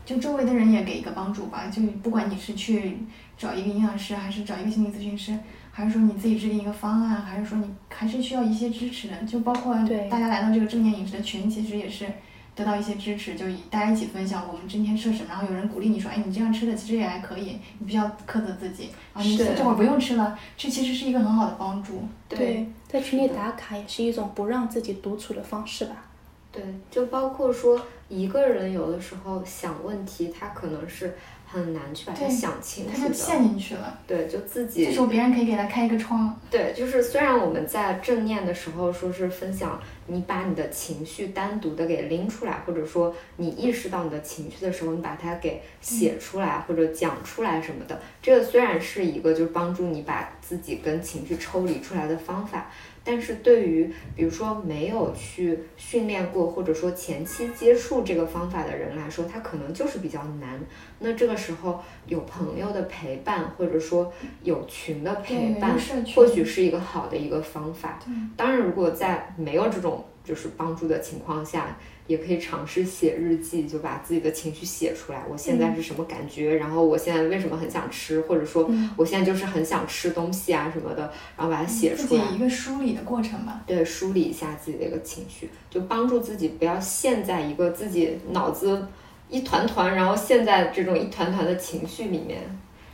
[0.05, 1.67] 就周围的人也给一个帮助吧。
[1.69, 2.99] 就不管你是去
[3.37, 5.37] 找一个营养师，还是找一个心理咨询师，
[5.73, 9.17] 还是说你自己制定一个方案，还是说你还是需要一些支持的。
[9.25, 9.75] 就包括
[10.09, 12.07] 大家来到这个正念饮食的群，其实也是。
[12.55, 22.03] 得到一些支持，就大家一起分享我们今天吃了什么，然后有人鼓励你说，哎，你这样吃的其实也还可以，你不要苛责自己，啊，你这会儿不用吃了，这其实是一个很好的帮助。
[22.29, 26.05] 对，在群里打卡也是一种不让自己独处的方式吧。
[26.53, 31.17] 对，就包括说一个人有的时候想问题，他可能是。
[31.53, 33.99] 很难去把它想清楚的，他就陷进去了。
[34.07, 34.87] 对，就自己。
[34.87, 36.35] 这时候别人可以给他开一个窗。
[36.51, 52.71] 对，就是虽然我们在正念的时候说是分享，你把你的情绪单独的给拎出来，或者说你意识到你的情绪的时候，你把它给写出来或者讲出来什么的，这个虽然是一个就是帮助你把自己跟情绪抽离出来的方法。
[53.05, 60.61] 但是对于比如说没有去训练过，或者说前期接触这个方法的人来说，他可能就是比较难。
[61.01, 64.13] 那这个时候有朋友的陪伴，或者说
[64.45, 65.77] 有群的陪伴，
[66.15, 67.99] 或许是一个好的一个方法。
[68.37, 71.77] 当然，如果在没有这种就是帮助的情况下。
[72.09, 75.25] 也可以尝试写日记，就把自己的情绪写出来。
[75.31, 76.57] 我现在是什么感觉？
[76.57, 78.21] 然后我现在为什么很想吃？
[78.23, 81.03] 或者说我现在就是很想吃东西啊什么的，
[81.37, 82.09] 然后把它写出来。
[82.09, 83.63] 自己一个梳理的过程吧。
[83.65, 88.85] 对，梳理一下自己的一个情绪，就帮助自己不要陷在一个自己脑子
[89.31, 92.43] 一团团，然后陷在这种一团团的情绪里面，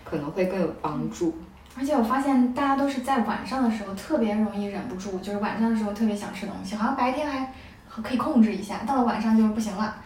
[0.05, 1.35] 可能会更有帮助。
[1.79, 7.53] 而且我发现大家都是在晚上的时候特别容易忍不住，就是晚上的时候特别想吃东西，好像白天还。
[8.01, 9.97] 可以控制一下，到了晚上就不行了。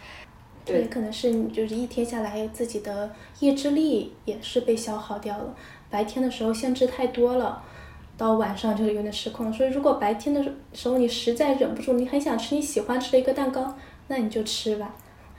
[0.65, 5.53] 对，可能是你就是一天下来自己的意志力也是被消耗掉了。
[5.91, 7.61] 白天的时候限制太多了，
[8.17, 9.53] 到晚上就有点失控。
[9.53, 10.43] 所以如果白天的
[10.73, 13.71] 时候你实在忍不住，你很想吃你喜欢吃的一个蛋糕，
[14.07, 14.91] 那你就吃吧。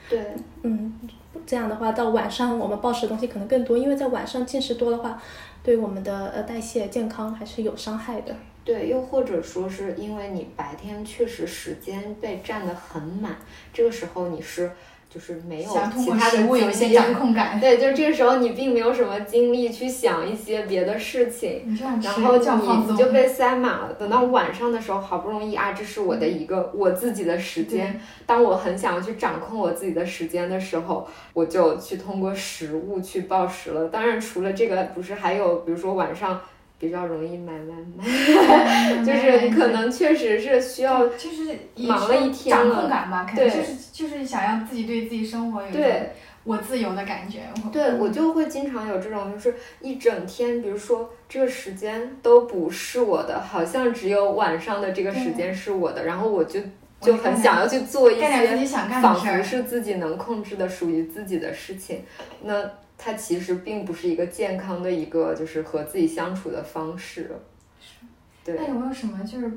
[0.09, 0.97] 对，嗯，
[1.45, 5.21] 这样的话到晚上我们暴食的东西可能更多，因为在晚上进食多的话，
[5.63, 8.35] 对我们的呃代谢健康还是有伤害的。
[8.63, 13.35] 对，又或者说是因为你白天确实时间被占得很满，
[13.71, 14.71] 这个时候你是
[15.15, 17.57] 就是没有想通过其他的食物有一些掌控感。
[17.57, 23.93] 对，就是这个时候你并没有什么精力去想一些别的事情，然后你就被塞满了。
[23.93, 27.97] 等到晚上的时候，好不容易啊，这是我的一个我自己的时间。
[28.25, 33.87] 当我很想要去掌控我自己的时间的时候，我就去通过食物去暴食了。
[33.87, 36.41] 当然，除了这个，不是还有比如说晚上
[36.85, 38.03] 比较容易买外卖，
[39.03, 46.11] 就是可能确实是需要就是忙了一天掌了控感吧，可能就是就是想要自己对自己生活有一种对。
[46.45, 47.39] 我自由的感觉。
[47.63, 56.59] 我对，我就会经常有这种，就是一整天，比如说这个时间都不是我的，好像只有晚上的这个时间是我的，然后我就
[57.01, 58.55] 就很想要去做一些
[59.01, 62.03] 仿佛是自己能控制的、属于自己的事情。
[62.43, 62.61] 那
[62.97, 67.31] 它其实并不是一个健康的一个，就是和自己相处的方式。
[67.79, 68.05] 是
[68.43, 69.51] 对那，有没有什么就是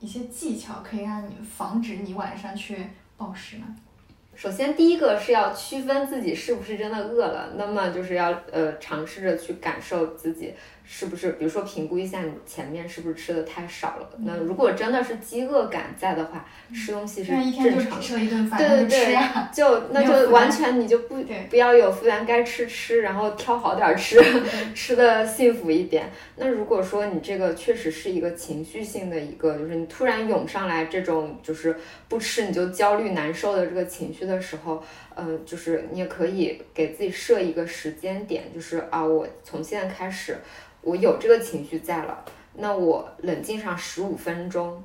[0.00, 2.76] 一些技巧可以让你防止你晚上去
[3.16, 3.64] 暴食呢？
[4.34, 10.52] 首先第一个是要区分自己是不是真的饿了，那么就是要呃尝试着去感受自己
[10.88, 14.08] 是不是，比如说评估一下你前面是不是吃的太少了。
[14.18, 18.00] 那如果真的是饥饿感在的话，吃东西是正常的。
[18.00, 19.18] 只吃了一顿饭，对对对。，
[19.52, 21.20] 就 那就完全你就不
[21.50, 24.20] 不要有负担，该吃吃，然后挑好点儿吃，
[24.74, 26.08] 吃的幸福一点。
[26.36, 31.76] 那如果说你这个确实是一个情绪性的一个，就是你突然涌上来这种就是
[32.08, 34.82] 不吃你就焦虑难受的这个情绪的时候，
[35.16, 40.36] 呃，就是你也可以给自己设一个时间点，就是啊，我从现在开始，
[40.82, 42.22] 我有这个情绪在了，
[42.54, 44.84] 那我冷静上十五分钟。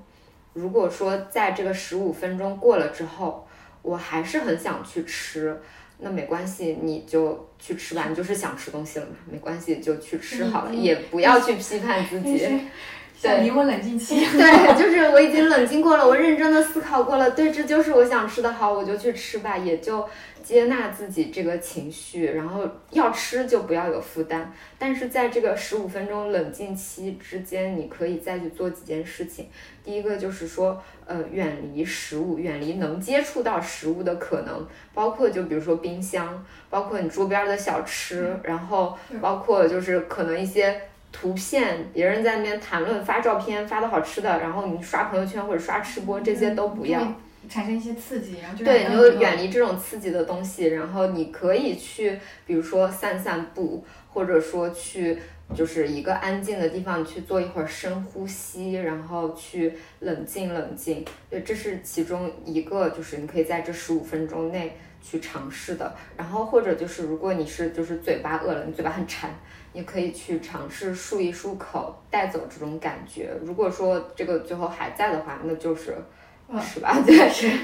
[0.54, 3.46] 如果说在这个十五分钟过了之后，
[3.82, 5.62] 我还是很想去吃，
[6.00, 12.48] 那没关系，你就去吃吧，你就是想吃东西了嘛，没关系，就去吃好了，嗯也不要去批判自己。
[13.22, 14.16] 就是像离我冷静期。
[14.36, 20.08] 对，就是我已经冷静过了，我认真的思考过了，对，这就是我想吃的，好，我就去吃吧，也就
[20.44, 29.48] 接纳自己这个情绪，然后要吃就不要有负担，但是在这个十五分钟冷静期之间，你可以再去做几件事情。
[29.84, 40.82] 第一个就是说，呃，远离食物，远离能接触到食物的可能，包括就比如说冰箱，包括你桌边的小吃，然后包括就是可能一些。
[41.12, 47.02] 图片，别人在那边谈论发照片发的好吃的，然后你刷朋友圈或者刷吃播，这些都不要。
[47.50, 53.84] 产生一些刺激，然后就对，你就远离这种刺激的东西，然后你可以去，比如说散散步，
[54.14, 55.18] 或者说去
[55.56, 61.04] 就是一个安静的地方去做一会儿深呼吸，然后去冷静冷静。
[61.32, 65.96] 对，这是其中一个，就是你可以在这十五分钟内去尝试的。
[66.16, 69.32] 然后或者就是如果你是就是嘴巴饿了，你嘴巴很馋。
[69.74, 73.32] 你可以去尝试漱一漱口，带走这种感觉。
[73.44, 75.96] 如果说这个最后还在的话，那就是
[76.50, 77.00] 嗯是吧？
[77.08, 77.18] 对，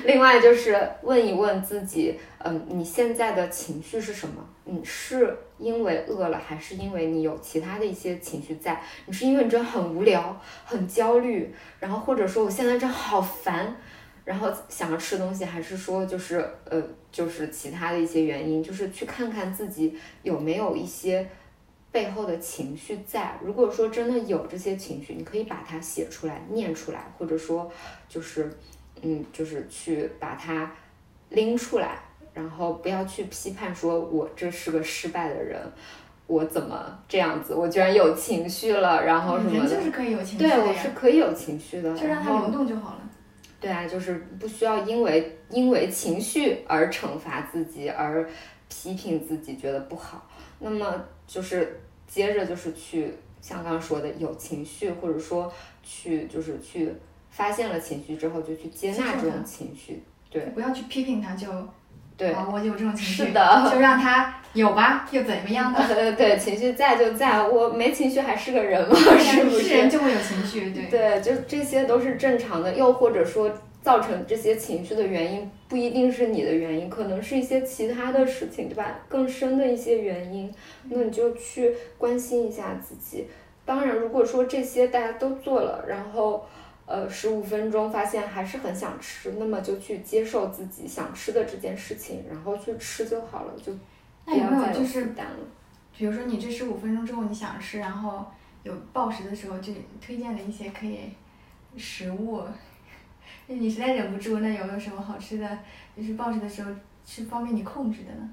[0.05, 4.35] 另外就是问一问自己，嗯，你现在的情绪是什么？
[4.63, 8.81] 你是因为饿了，还是因为你有其他的一些情绪在？
[9.05, 13.75] 你是因为你真的很无聊、很焦虑，然后或者说我现在真的好烦，
[14.23, 16.81] 然后想要吃东西，还是说就是呃，
[17.11, 18.63] 就是其他的一些原因？
[18.63, 19.93] 就是去看看自己
[20.23, 21.27] 有没有一些。
[21.91, 27.71] 背后的情绪在，如果说真的有这些情绪，你可以把它写出来、念出来，或者说
[28.07, 28.51] 就是，
[29.01, 30.71] 嗯，就是去把它
[31.29, 31.97] 拎出来，
[32.33, 35.59] 然后不要去批判说我这是个失败的人，
[36.27, 39.59] 我怎么这样子，我居然有情绪了，然后什么的。
[39.59, 43.01] 人就是可以有情绪对，我是可以有情绪的，就让它流动就好了。
[43.59, 48.29] 对啊，就是不需要因为因为情绪而惩罚自己，而
[48.69, 50.29] 批评自己觉得不好。
[50.59, 55.51] 那么就是接着就是去像刚刚说的有情绪，或者说
[55.83, 56.93] 去就是去
[57.29, 60.03] 发现了情绪之后，就去接纳这种情绪。
[60.29, 61.47] 对不要去批评他，就
[62.17, 65.79] 对，啊，我有这种情绪，是的就让他有吧，又怎么样呢？
[65.87, 68.95] 对对，情绪在就在，我没情绪还是个人吗？
[69.17, 70.87] 是不是人就会有情绪，对。
[70.87, 73.49] 对，就这些都是正常的，又或者说
[73.87, 78.99] 造成这些情绪的原因不一定是你的原因，可能是一些其他的事情，对吧？
[79.07, 80.53] 更深的一些原因，
[80.89, 83.25] 那你就去关心一下自己。
[83.63, 86.45] 当然，如果说这些大家都做了，然后
[86.85, 93.71] 呃十五分钟发现还是很想吃，那么就去接受自己想吃的这件事情，然后去吃就好了，就
[94.25, 95.37] 不要再没有就是负担了。
[95.97, 98.25] 比如说你这十五分钟之后你想吃，然后
[98.63, 99.71] 有暴食的时候，就
[100.01, 100.99] 推荐的一些可以
[101.77, 102.43] 食物，就
[103.47, 105.59] 你实在忍不住，那有没有什么好吃的？
[105.95, 106.71] 就是暴食的时候
[107.05, 108.29] 是方便你控制的呢？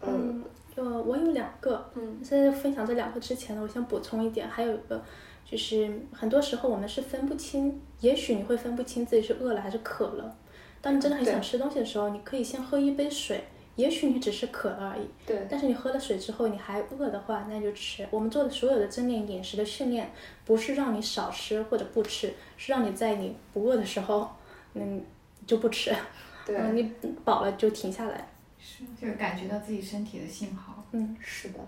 [0.00, 0.44] 嗯
[0.76, 5.02] 呃，我有两个，嗯现在分享这两个之前呢，我先补充一点，还有一个
[5.44, 10.36] 就是很多时候我们是分不清，也许你会分不清自己是饿了还是渴了。
[10.80, 13.42] 当你真的很想吃东西的时候，你可以先喝一杯水，
[13.74, 15.08] 也许你只是渴了而已。
[15.26, 15.44] 对。
[15.50, 18.06] 但是你喝了水之后，你还饿的话，那就吃。
[18.12, 20.08] 我们做的所有的正念饮食的训练，
[20.44, 24.30] 不是让你少吃或者不吃，是让你在你不饿的时候，
[24.78, 25.04] 嗯，
[25.46, 25.94] 就不吃。
[26.46, 26.58] 对。
[26.72, 26.92] 你
[27.24, 28.28] 饱了就停下来。
[28.58, 30.82] 是，就是感觉到自己身体的信号。
[30.92, 31.58] 嗯，是的。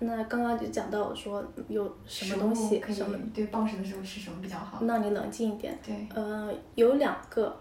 [0.00, 3.02] 那刚刚就讲到说有什么东西，可以
[3.34, 4.84] 对暴食的时候吃什么比较好？
[4.84, 5.76] 让你冷静一点。
[5.84, 6.06] 对。
[6.14, 7.54] 呃，有两个，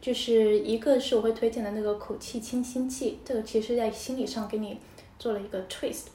[0.00, 4.80] 就是一个是我会推荐的那个口气清新剂，这个其实在心理上给你
[5.18, 6.06] 做了一个 twist。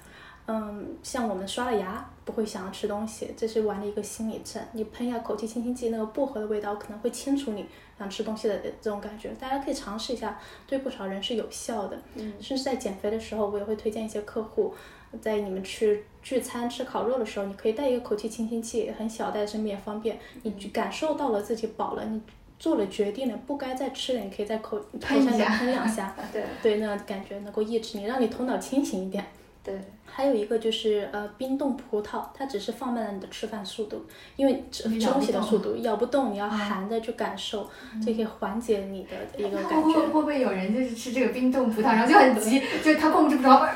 [0.48, 4.70] 嗯，像我们刷了牙不会想要吃东西，这是玩的一个心理战。
[4.74, 7.66] 你喷一下口气清新剂，那个薄荷的味道可能会清除你
[7.98, 9.30] 想吃东西的这种感觉。
[9.40, 11.98] 大家可以尝试一下，对不少人是有效的。
[12.14, 12.34] 嗯。
[12.40, 14.72] 甚至在减肥的时候，我也会推荐一些客户，
[15.20, 20.20] 在你们去聚餐吃烤肉的时候，你可以带一个口气清新剂，很小，带身边也方便。
[20.44, 22.22] 你感受到了自己饱了，你
[22.60, 26.16] 做了决定了，不该再吃了，你可以在口喷一下，喷两下。
[26.32, 26.44] 对。
[26.62, 29.26] 对，那感觉能够抑制你，让你头脑清醒一点。
[29.70, 34.04] 对，还有一个就是呃冰冻葡萄，它只是放慢了你的吃饭速度，
[34.36, 37.70] 因为吃吃东西的速度咬不动，你要含着去感受，
[38.04, 40.00] 这可以缓解你的一个感觉。
[40.00, 43.68] 会不会有人就是吃这个冰冻葡萄，然后就很急， 就他控制不着，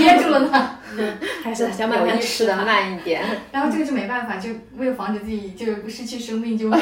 [0.00, 0.78] 噎 住了呢？
[1.42, 3.22] 还是想慢慢吃的慢一点。
[3.50, 6.78] 然后这个就没办法，就为了防止自己就失去生命，就会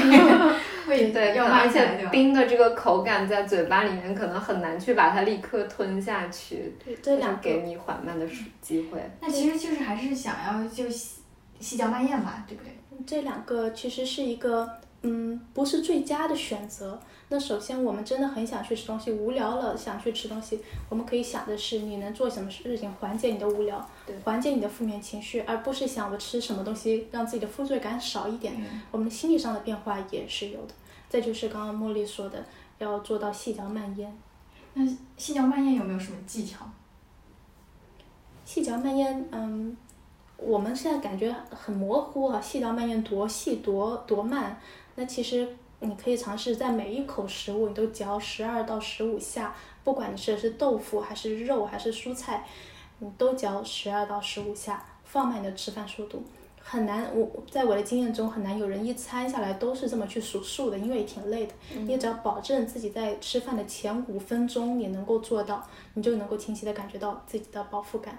[0.91, 8.27] 会对，要慢而且冰的这个口感在嘴巴里面可能很难去把它立刻吞下去，这两给你缓慢的
[8.61, 9.01] 机会。
[9.21, 11.21] 那其实就是还是想要就细
[11.61, 12.73] 细嚼慢咽吧，对不对？
[13.07, 14.69] 这两个其实是一个
[15.03, 17.01] 嗯，不是最佳的选择。
[17.33, 23.89] 那首先，我们真的很想去吃东西，无聊了想去吃东西，我们可以想的是你能做什么事情缓解你的无聊，
[24.25, 28.53] 缓解你的负面情绪，而不是想着吃什么东西让自己的负罪感少一点。
[28.91, 30.75] 我们心理上的变化也是有的。
[31.11, 32.43] 再就是刚刚茉莉说的，
[32.79, 34.11] 要做到细嚼慢咽。
[34.73, 34.83] 那
[35.19, 36.65] 细嚼慢咽有没有什么技巧？
[38.47, 39.77] 细嚼慢咽，嗯，
[40.39, 44.59] 我们现在感觉很模糊啊，细嚼慢咽多细多多慢？
[44.95, 45.57] 那其实。
[45.83, 52.47] 你可以尝试在每一口食物，你都嚼十二到十五下，不管你吃的是豆腐还是肉还是蔬菜，
[52.99, 56.23] 你都嚼十二到十五下，放慢你的吃饭速度。
[56.71, 61.53] 很难，我在我的经验中很难有人一餐下来都是这么去数数的，因为也挺累的。
[61.75, 68.17] 你只要保证自己在吃饭的前五分钟你能够做到，你就能够清晰的感觉到自己的饱腹感。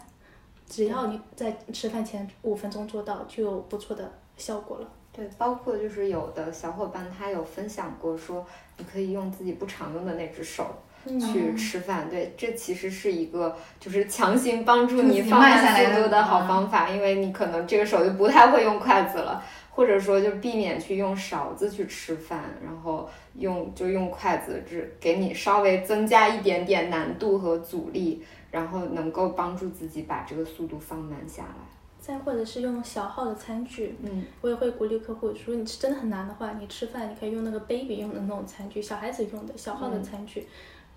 [0.67, 4.87] 只要你在吃饭前五分钟做到，就有不错的效果了。
[5.13, 8.45] 对，包括就是有的小伙伴他有分享过，说
[8.77, 10.65] 你可以用自己不常用的那只手
[11.05, 12.09] 去吃饭。
[12.09, 31.55] 对，这其实是一个就是强行帮助你放慢速度的好方法，因为你可能这个手就不太会用筷子了，或者说就避免去用勺子去吃饭，然后用就用筷子，只给你稍微增加一点点难度和阻力，然后能够帮助自己把这个速度放慢下来。
[31.99, 40.47] 再或者是用小号的餐具，嗯，我也会鼓励客户，如果你吃真的很难的话，你吃饭你可以用那个 baby 用的那种餐具，小孩子用的小号的餐具，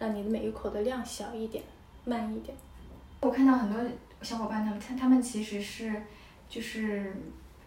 [0.05, 1.65] 让你的每一口的量小一点，
[2.05, 2.57] 慢一点。
[3.21, 3.81] 我看到很多
[4.23, 6.03] 小伙伴，他们他他们其实是，
[6.49, 7.15] 就是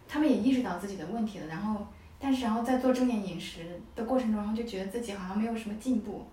[0.07, 1.85] 他们也意识到自己的问题了，然后
[2.19, 3.61] 但是然后在做正念饮食
[3.95, 6.25] 的过程中，然后就觉得自己好像没有什么进步。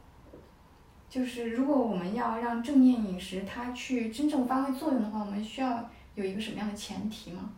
[1.08, 5.90] 就是如果我们要让正念饮食它去真正发挥作用的话，我们需要。
[6.16, 7.50] 有一个什么样的前提吗？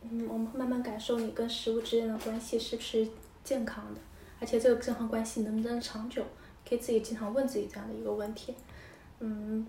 [0.00, 3.06] 嗯，我们会慢慢感受你跟食物之间的关系是不是
[3.44, 4.00] 健康的，
[4.40, 6.24] 而且这个健康关系能不能长久，
[6.72, 8.54] 可以自己经常问自己这样的一个问题。
[9.20, 9.66] 嗯，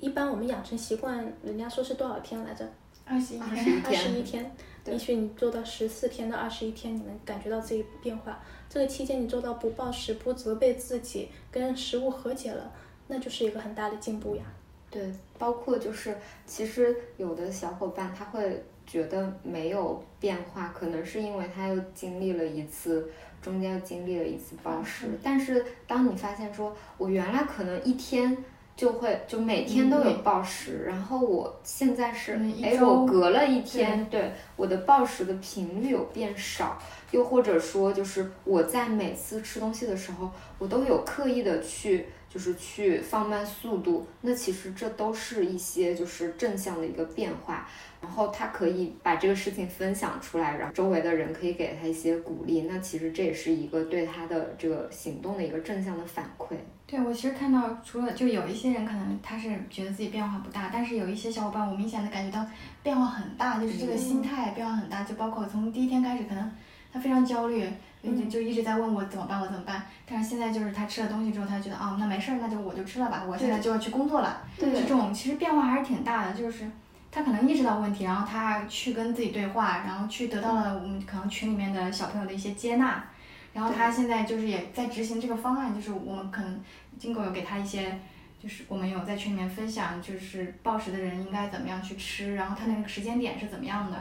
[0.00, 2.68] 一般我们养成习惯，人家说是多少天来着？
[3.04, 3.82] 二十一天。
[3.84, 4.56] 二十一天。
[4.84, 8.42] 也许你做到十四天到二十一天，你能感觉到自己变化。
[8.68, 12.72] 这个期间你做到不暴食、不责备自己、跟食物和解了，
[13.06, 14.42] 那就是一个很大的进步呀。
[14.90, 23.08] 对，包括就是，其实有的小伙伴他会觉得没有变化，可能是因为他又经历了一次，
[23.44, 25.06] 中间又经历了一次暴食。
[25.22, 28.36] 但是当你发现说，我原来可能一天
[28.74, 36.76] 就会就每天都有暴食，然后我现在是，哎，我隔了一天，对，我的暴食的频率有变少，
[37.10, 42.06] 又或者说就是我在每次吃东西的时候，我都有刻意的去。
[42.34, 47.64] 就是去放慢速度，那其实这都是一些就是正向的一个变化，
[48.02, 56.56] 然后他可以把这个事情分享出来，然后周围的人可以给他一些鼓励，那其实这也是一个对他的这个行动的一个正向的反馈。
[56.88, 62.44] 对我其实看到，除了就有一些人可能他是觉得自己变化不大，但是有一些小伙伴我明显的感觉到
[62.82, 66.50] 变化很大，就是这个心态变化很大，就包括从第一天开始可能。
[66.94, 67.68] 他非常焦虑，
[68.04, 69.82] 就就一直在问我怎么办，我怎么办。
[70.06, 74.40] 但是现在就是他吃了东西之后，他觉得啊，那没事儿，那就我就吃了吧，我现在就要去工作了。
[74.56, 76.70] 对，这种其实变化还是挺大的，就是
[77.10, 83.04] 他可能意识到问题，然后他去跟自己对话，然后去得到了我们可能群里面的小朋友的一些接纳，
[83.52, 86.60] 然后他现在就是也在执行这个方案，就是我们可能
[86.96, 87.98] 金狗有给他一些。
[88.42, 93.96] 就是我们有在群里面分享，就是暴食的人应该怎么样去吃，然后他那个时间点是怎么样的，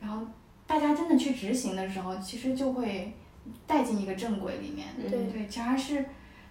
[0.00, 0.24] 然后
[0.72, 3.12] 大家真的去执行的时候，其实就会
[3.66, 4.88] 带进一个正轨里面。
[4.98, 6.02] 对对，其实还是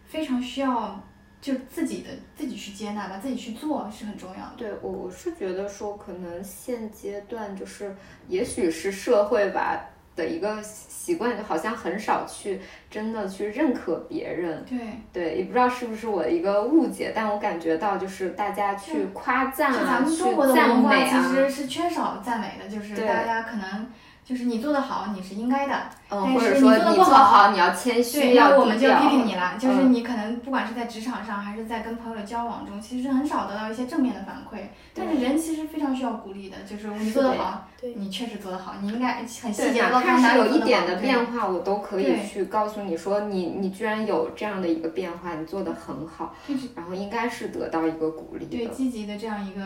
[0.05, 1.03] 非常需要
[1.41, 4.53] 就自己的自己去接纳吧，自己去做是很重要的。
[4.57, 7.95] 对我我是觉得说，可能现阶段就是，
[8.27, 9.87] 也许是社会吧。
[10.13, 12.59] 的一个习惯，就好像很少去
[12.89, 14.63] 真的去认可别人。
[14.65, 14.77] 对
[15.13, 23.87] 对，也不知道是不是我的一个误解，但我感觉到就是大家去夸赞啊，去赞美啊，其实是缺少赞美的，就是大家可能。
[24.23, 25.73] 就是你做的好，你是应该的，
[26.07, 29.57] 但是你做的不好，你要谦虚，对，那我们就批评你了。
[29.59, 34.67] 就是你可能不管是在职场上，还是在跟朋友的交往中，其实很少得到一些正面的反馈。
[34.93, 46.33] 但是人其实非常需要鼓励的，就是你做的好，你确实做的好，你应该很细节的看哪有一点的变化，我都可以去告诉你说，你你居然有这样的一个变化，你做的很好，
[46.75, 49.61] 然后应该是得到一个鼓励，对积极的这样一个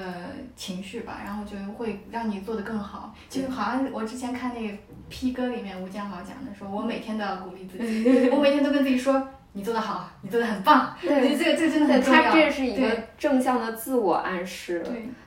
[0.55, 3.13] 情绪吧，然后就会让你做的更好。
[3.29, 4.44] 就好像我之前看。
[4.53, 4.77] 那个
[5.09, 10.95] P 歌里面吴建豪讲的，说我每天都要鼓励自己， 我每天都跟自己说，你做的好，你做的很棒。
[11.01, 12.23] 对， 这个这个真的很重要。
[12.23, 14.83] 他这是一个正向的自我暗示。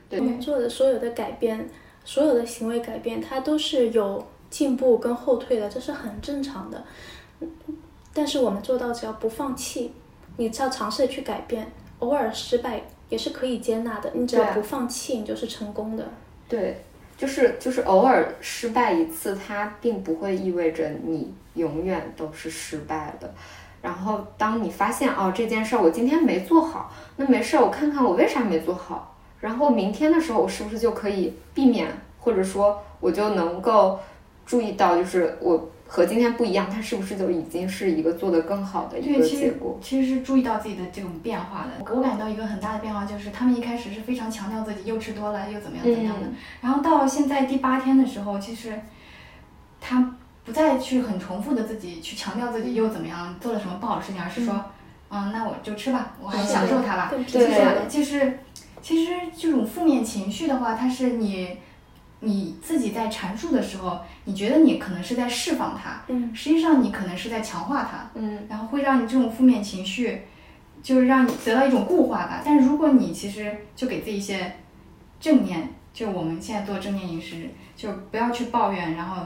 [0.08, 1.68] 对，我们做的所有的改变，
[2.04, 6.82] 所有的行为改变，它都是有进步跟后退的，这是很正常的。
[8.12, 9.92] 但是我们做到，只要不放弃，
[10.36, 14.10] 你只要尝试去改变，偶尔失败也是可以接纳的。
[14.14, 16.08] 你只要不放弃，你就是成功的。
[16.48, 16.82] 对。
[17.18, 23.34] 就是就是偶尔失败一次，它并不会意味着你永远都是失败的。
[23.82, 29.16] 然后当你发现哦这件事儿我今天没做好，那没事儿，我看看我为啥没做好。
[29.40, 31.88] 然后明天的时候我是不是就可以避免，
[32.20, 33.98] 或者说我就能够
[34.46, 35.68] 注意到，就是我。
[35.90, 39.78] 和今天不一样，他是不是就已经是一个做得更好的一个结果？
[39.80, 41.94] 其实其实是注意到自己的这种变化的。
[41.94, 46.26] 我感到一个很大的变化就是，他们一开始是非常强调自己又吃多了又怎么样怎么样的，
[46.60, 48.78] 然后到现在第八天的时候，其实
[49.80, 50.14] 他
[50.44, 54.62] 不再去很重复的自己去强调自己又怎么样做了什么不好的事情，而是说，
[55.08, 57.10] 嗯，那我就吃吧，我还享受它吧。
[57.10, 57.24] 对，
[57.88, 58.38] 就是
[58.82, 61.56] 其实这种负面情绪的话，它是你。
[62.20, 70.22] 你自己在阐述的时候，你觉得你可能是在释放它，嗯，实际上你可能是在强化它，嗯，然后会让你这种负面情绪，
[70.82, 72.42] 就是让你得到一种固化吧。
[72.44, 74.52] 但是如果你其实就给自己一些
[75.20, 79.22] 正念，就我们现在做正念饮食，就不要去抱怨，然后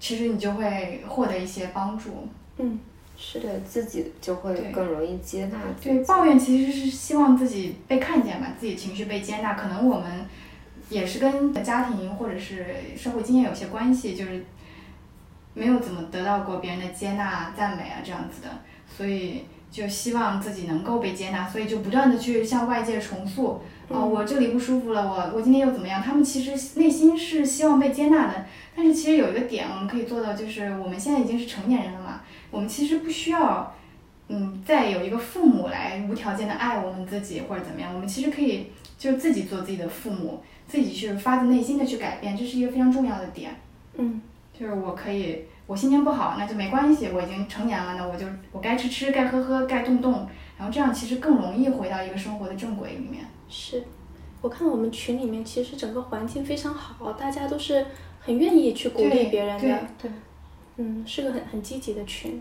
[0.00, 2.26] 其实你就会获得一些帮助，
[2.56, 2.80] 嗯，
[3.16, 5.58] 是的自己就会更容易接纳。
[5.80, 10.26] 对，抱怨其实是希望自己被看见吧，自己情绪被接纳，可能我们。
[10.88, 12.64] 也是跟家庭或者是
[12.96, 14.44] 社会经验有些关系，就是
[15.54, 18.48] 没有怎么得到过别人的接纳、赞美啊这样子的，
[18.86, 26.02] 所以就希望自己能够被接纳，所以就不断的去向外界重塑，哦，我这里不舒服了，我我今天又怎么样？
[26.02, 32.20] 他们其实内心是希望被接纳的，但是其实有一个点我们可以做到，就是我们现在已经是成年人了嘛，
[32.50, 33.74] 我们其实不需要，
[34.28, 40.42] 嗯，再有一个父母来无条件的爱我们自己或者怎么样，我们其实可以就自己做自己的父母。
[40.68, 43.50] 自己去发自内心的去改变，这是一个非常重要的点。
[43.96, 44.20] 嗯，
[44.52, 53.24] 就是我可以，我心情不好，那就没关系，我已经成年了，那我就我该吃吃，该喝喝，该动动，然后这样其实更容易回到一个生活的正轨里面。
[53.48, 53.82] 是，
[54.42, 57.84] 我看我们群里面其实整个环境非常好，大家都是
[58.20, 59.60] 很愿意去鼓励别人的。
[59.60, 60.10] 对对。
[60.80, 62.40] 嗯，是个很很积极的群。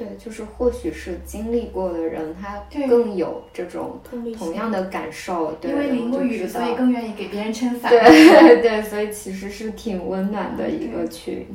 [0.00, 4.00] 对，就是或许是经历过的人，他更有这种
[4.34, 5.52] 同样的感受。
[5.60, 7.90] 对，因为淋过雨，所以更愿意给别人撑伞。
[7.90, 8.00] 对
[8.62, 11.46] 对，所以其实是挺温暖的一个群。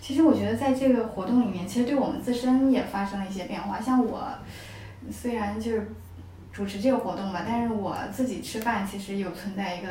[0.00, 3.78] 其实我觉得在这个活动里面，其实对我们自身也发生了一些变化。
[3.78, 4.26] 像我，
[5.10, 5.86] 虽然就是
[6.54, 9.88] 主持这个活动吧，但是我自己吃饭其实有存在一个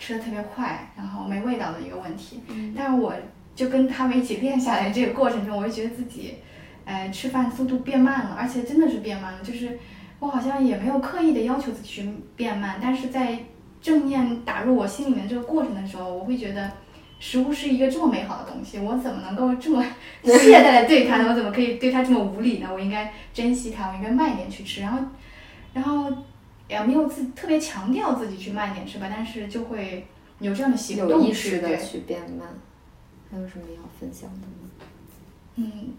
[0.00, 2.42] 吃的特别快，然后没味道的一个问题。
[2.48, 2.74] 嗯。
[2.76, 3.14] 但是我
[3.54, 6.34] 就跟他们一起练下来这个过程中，我就觉得自己。
[6.84, 9.42] 哎，吃饭速度变慢了，而且真的是变慢了。
[9.42, 9.78] 就是
[10.18, 13.38] 我好像也没有刻意的要求自己去变慢，但是在
[13.80, 16.70] 正念打入我心里面这个过程的时候，我会觉得
[17.18, 19.82] 食物是一个这么美好的东西，我怎么能够这么
[20.22, 21.28] 懈怠的对它呢？
[21.30, 22.68] 我怎么可以对它这么无理呢？
[22.72, 24.80] 我应该珍惜它，我应该慢一点去吃。
[24.80, 24.98] 然后，
[25.72, 26.10] 然后
[26.68, 30.06] 也没有自特别强调自己去慢一点吃吧，但是就会
[30.38, 32.48] 有这样的行动有意识的去变慢。
[33.30, 34.70] 还有什么要分享的吗？
[35.56, 35.94] 嗯，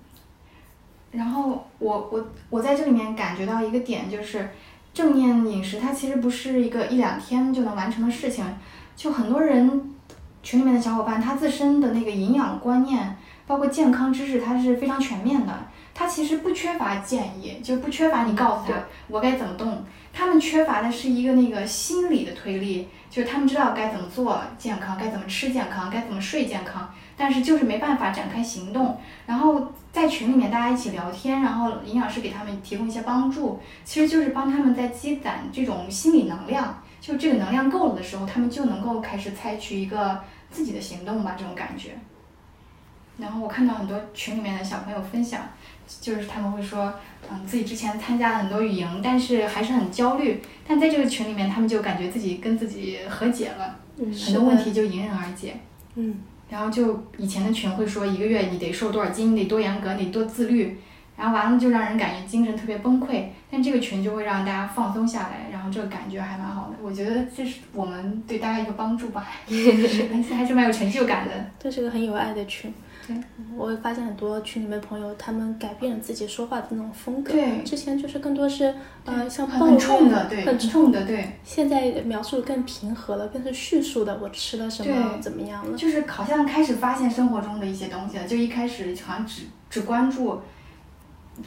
[1.16, 4.50] 然后我我我在这里面感觉到一个点，就是
[4.94, 8.46] 正念饮食，它其实不是一个一两天就能完成的事情。
[8.96, 9.94] 就很多人
[10.42, 15.54] 群里面的小伙伴，他自身的那个营养观念，包括健康知识，他是非常全面的。
[15.94, 19.84] 他其实不缺乏建议，就不缺乏你告诉他我该怎么动。
[20.14, 29.00] 他们缺乏的是一个那个心理的推力，就他们知道该怎么做健康，该怎么吃健康，该怎么睡健康，但是就是没办法展开行动。
[29.26, 36.84] 然后在群里面大家一起聊天，然后营养师给他们提供一些帮助，其实就是帮他们在积攒这种心理能量。
[37.00, 41.92] 就这个能量够了的时候，他们就能够开始采取一个自己的行动吧，这种感觉。
[43.18, 45.40] 然后我看到很多群里面的小朋友分享，
[46.02, 46.94] 就是他们会说，
[47.32, 50.42] 嗯，自己之前参加了很多语营，但是还是很焦虑。
[50.68, 55.56] 但在这个群里面，他们就感觉自己跟自己和解了，很多问题就迎刃而解。
[55.96, 56.18] 嗯。
[56.50, 60.80] 然后就以前的群会说，一个月你得瘦多少斤，你得多严格，你多自律。
[61.18, 66.76] 然后完了就让人感觉精神特别崩溃，但这个群就会让大家放松下来，然后这个感觉还蛮好的。
[66.84, 71.34] 我觉得这是我们对大家一个帮助吧， 还是蛮有成就感的。
[71.58, 72.74] 这是个很有爱的群。
[73.08, 73.16] 对，
[73.56, 77.32] 我会发现很多群里面朋友，他们改变了自己说话的那种风格。
[77.32, 78.74] 对，之前就是更多是
[79.06, 81.30] 呃像抱怨，很冲的，对，很冲的，对。
[81.44, 85.78] 现在描述更平和了，更是叙述的，我吃了什么，怎么样了。
[85.78, 90.42] 就是好像开始发现生活中的一些东西了，就一开始好像只只关注。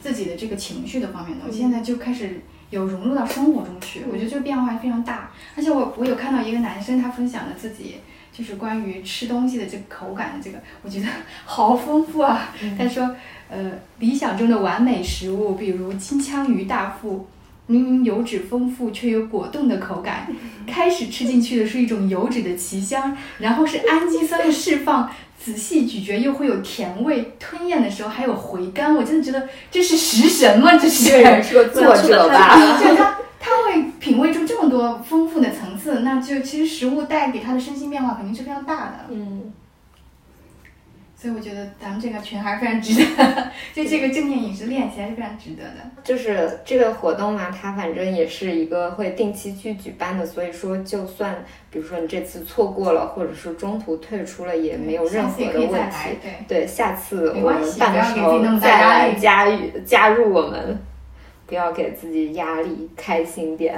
[0.02, 2.38] 自己的这个情绪的方面东西，现在就开始
[2.68, 4.04] 有融入到生活中去。
[4.06, 5.30] 我觉得这个变化非常大。
[5.56, 7.94] 而且我我有看到一个男生，他分享了自己
[8.38, 11.06] 就是关于吃东西的这个口感的这个，我觉得
[11.44, 12.54] 好丰富啊。
[12.78, 13.16] 他说，
[13.50, 17.26] 呃，理想中的完美食物，比如金枪鱼大腹，
[17.66, 20.28] 明明油脂丰富却有果冻的口感，
[20.68, 25.10] 开始吃进去的是一种油脂的奇香，然后是氨基酸的释放。
[25.36, 30.76] 仔细咀嚼又会有甜味，吞咽的时候还有回甘，我真的觉得这是食神吗？
[30.76, 32.56] 这是说作者吧？
[32.78, 39.06] 就他他会品味出这么多丰富的层次，那就其实食物带给他的身心变化肯定是非常大的。
[39.10, 39.52] 嗯。
[41.20, 45.90] 所以我觉得咱们这个群还是非常值得， 就这个正念饮食练习还是非常值得的。
[46.04, 55.96] 就是这个活动嘛，它反正也是一个会定期去举办的，所以说就算比如说你这次错过了，或者是中途退出了，也没有任何的问题。
[56.46, 60.78] 对，下次我们办的时候再来加入加入我们。
[61.48, 63.74] 不要给自己压力，开心点。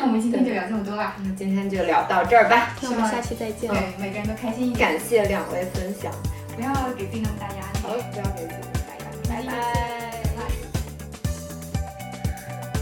[0.00, 1.14] 那我们今天就聊这么多吧。
[1.22, 2.74] 那今天就聊到这儿吧。
[2.82, 3.70] 那我们下期再见。
[3.70, 4.90] 对，每个人都开心一点。
[4.90, 6.12] 感谢两位分享。
[6.56, 7.78] 不要给自己那么大压力。
[7.80, 9.46] 好，不要给自己那么大压力。
[9.46, 9.54] 拜拜。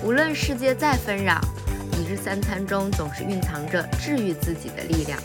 [0.03, 1.39] 无论世界再纷扰，
[1.99, 5.19] 一日三餐中总是蕴藏着治愈自己的力量。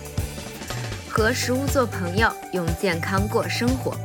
[1.10, 3.96] 和食物做朋友，用健康过生活。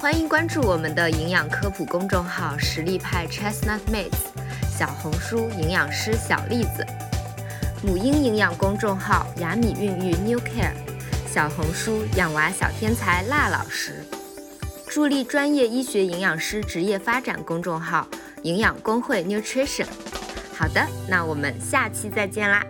[0.00, 4.30] 欢迎关注我们的营养科普公众号“实力派 Chestnut Mates”，
[4.70, 6.86] 小红书营养师小栗子，
[7.82, 10.70] 母婴营养公众号“雅米孕育 New Care”，
[11.26, 14.04] 小红书养娃小天才辣老师，
[14.86, 18.06] 助力专业医学营养师职业发展公众号
[18.44, 19.86] “营养工会 Nutrition”。
[20.56, 22.64] 好的，那我们下期再见啦。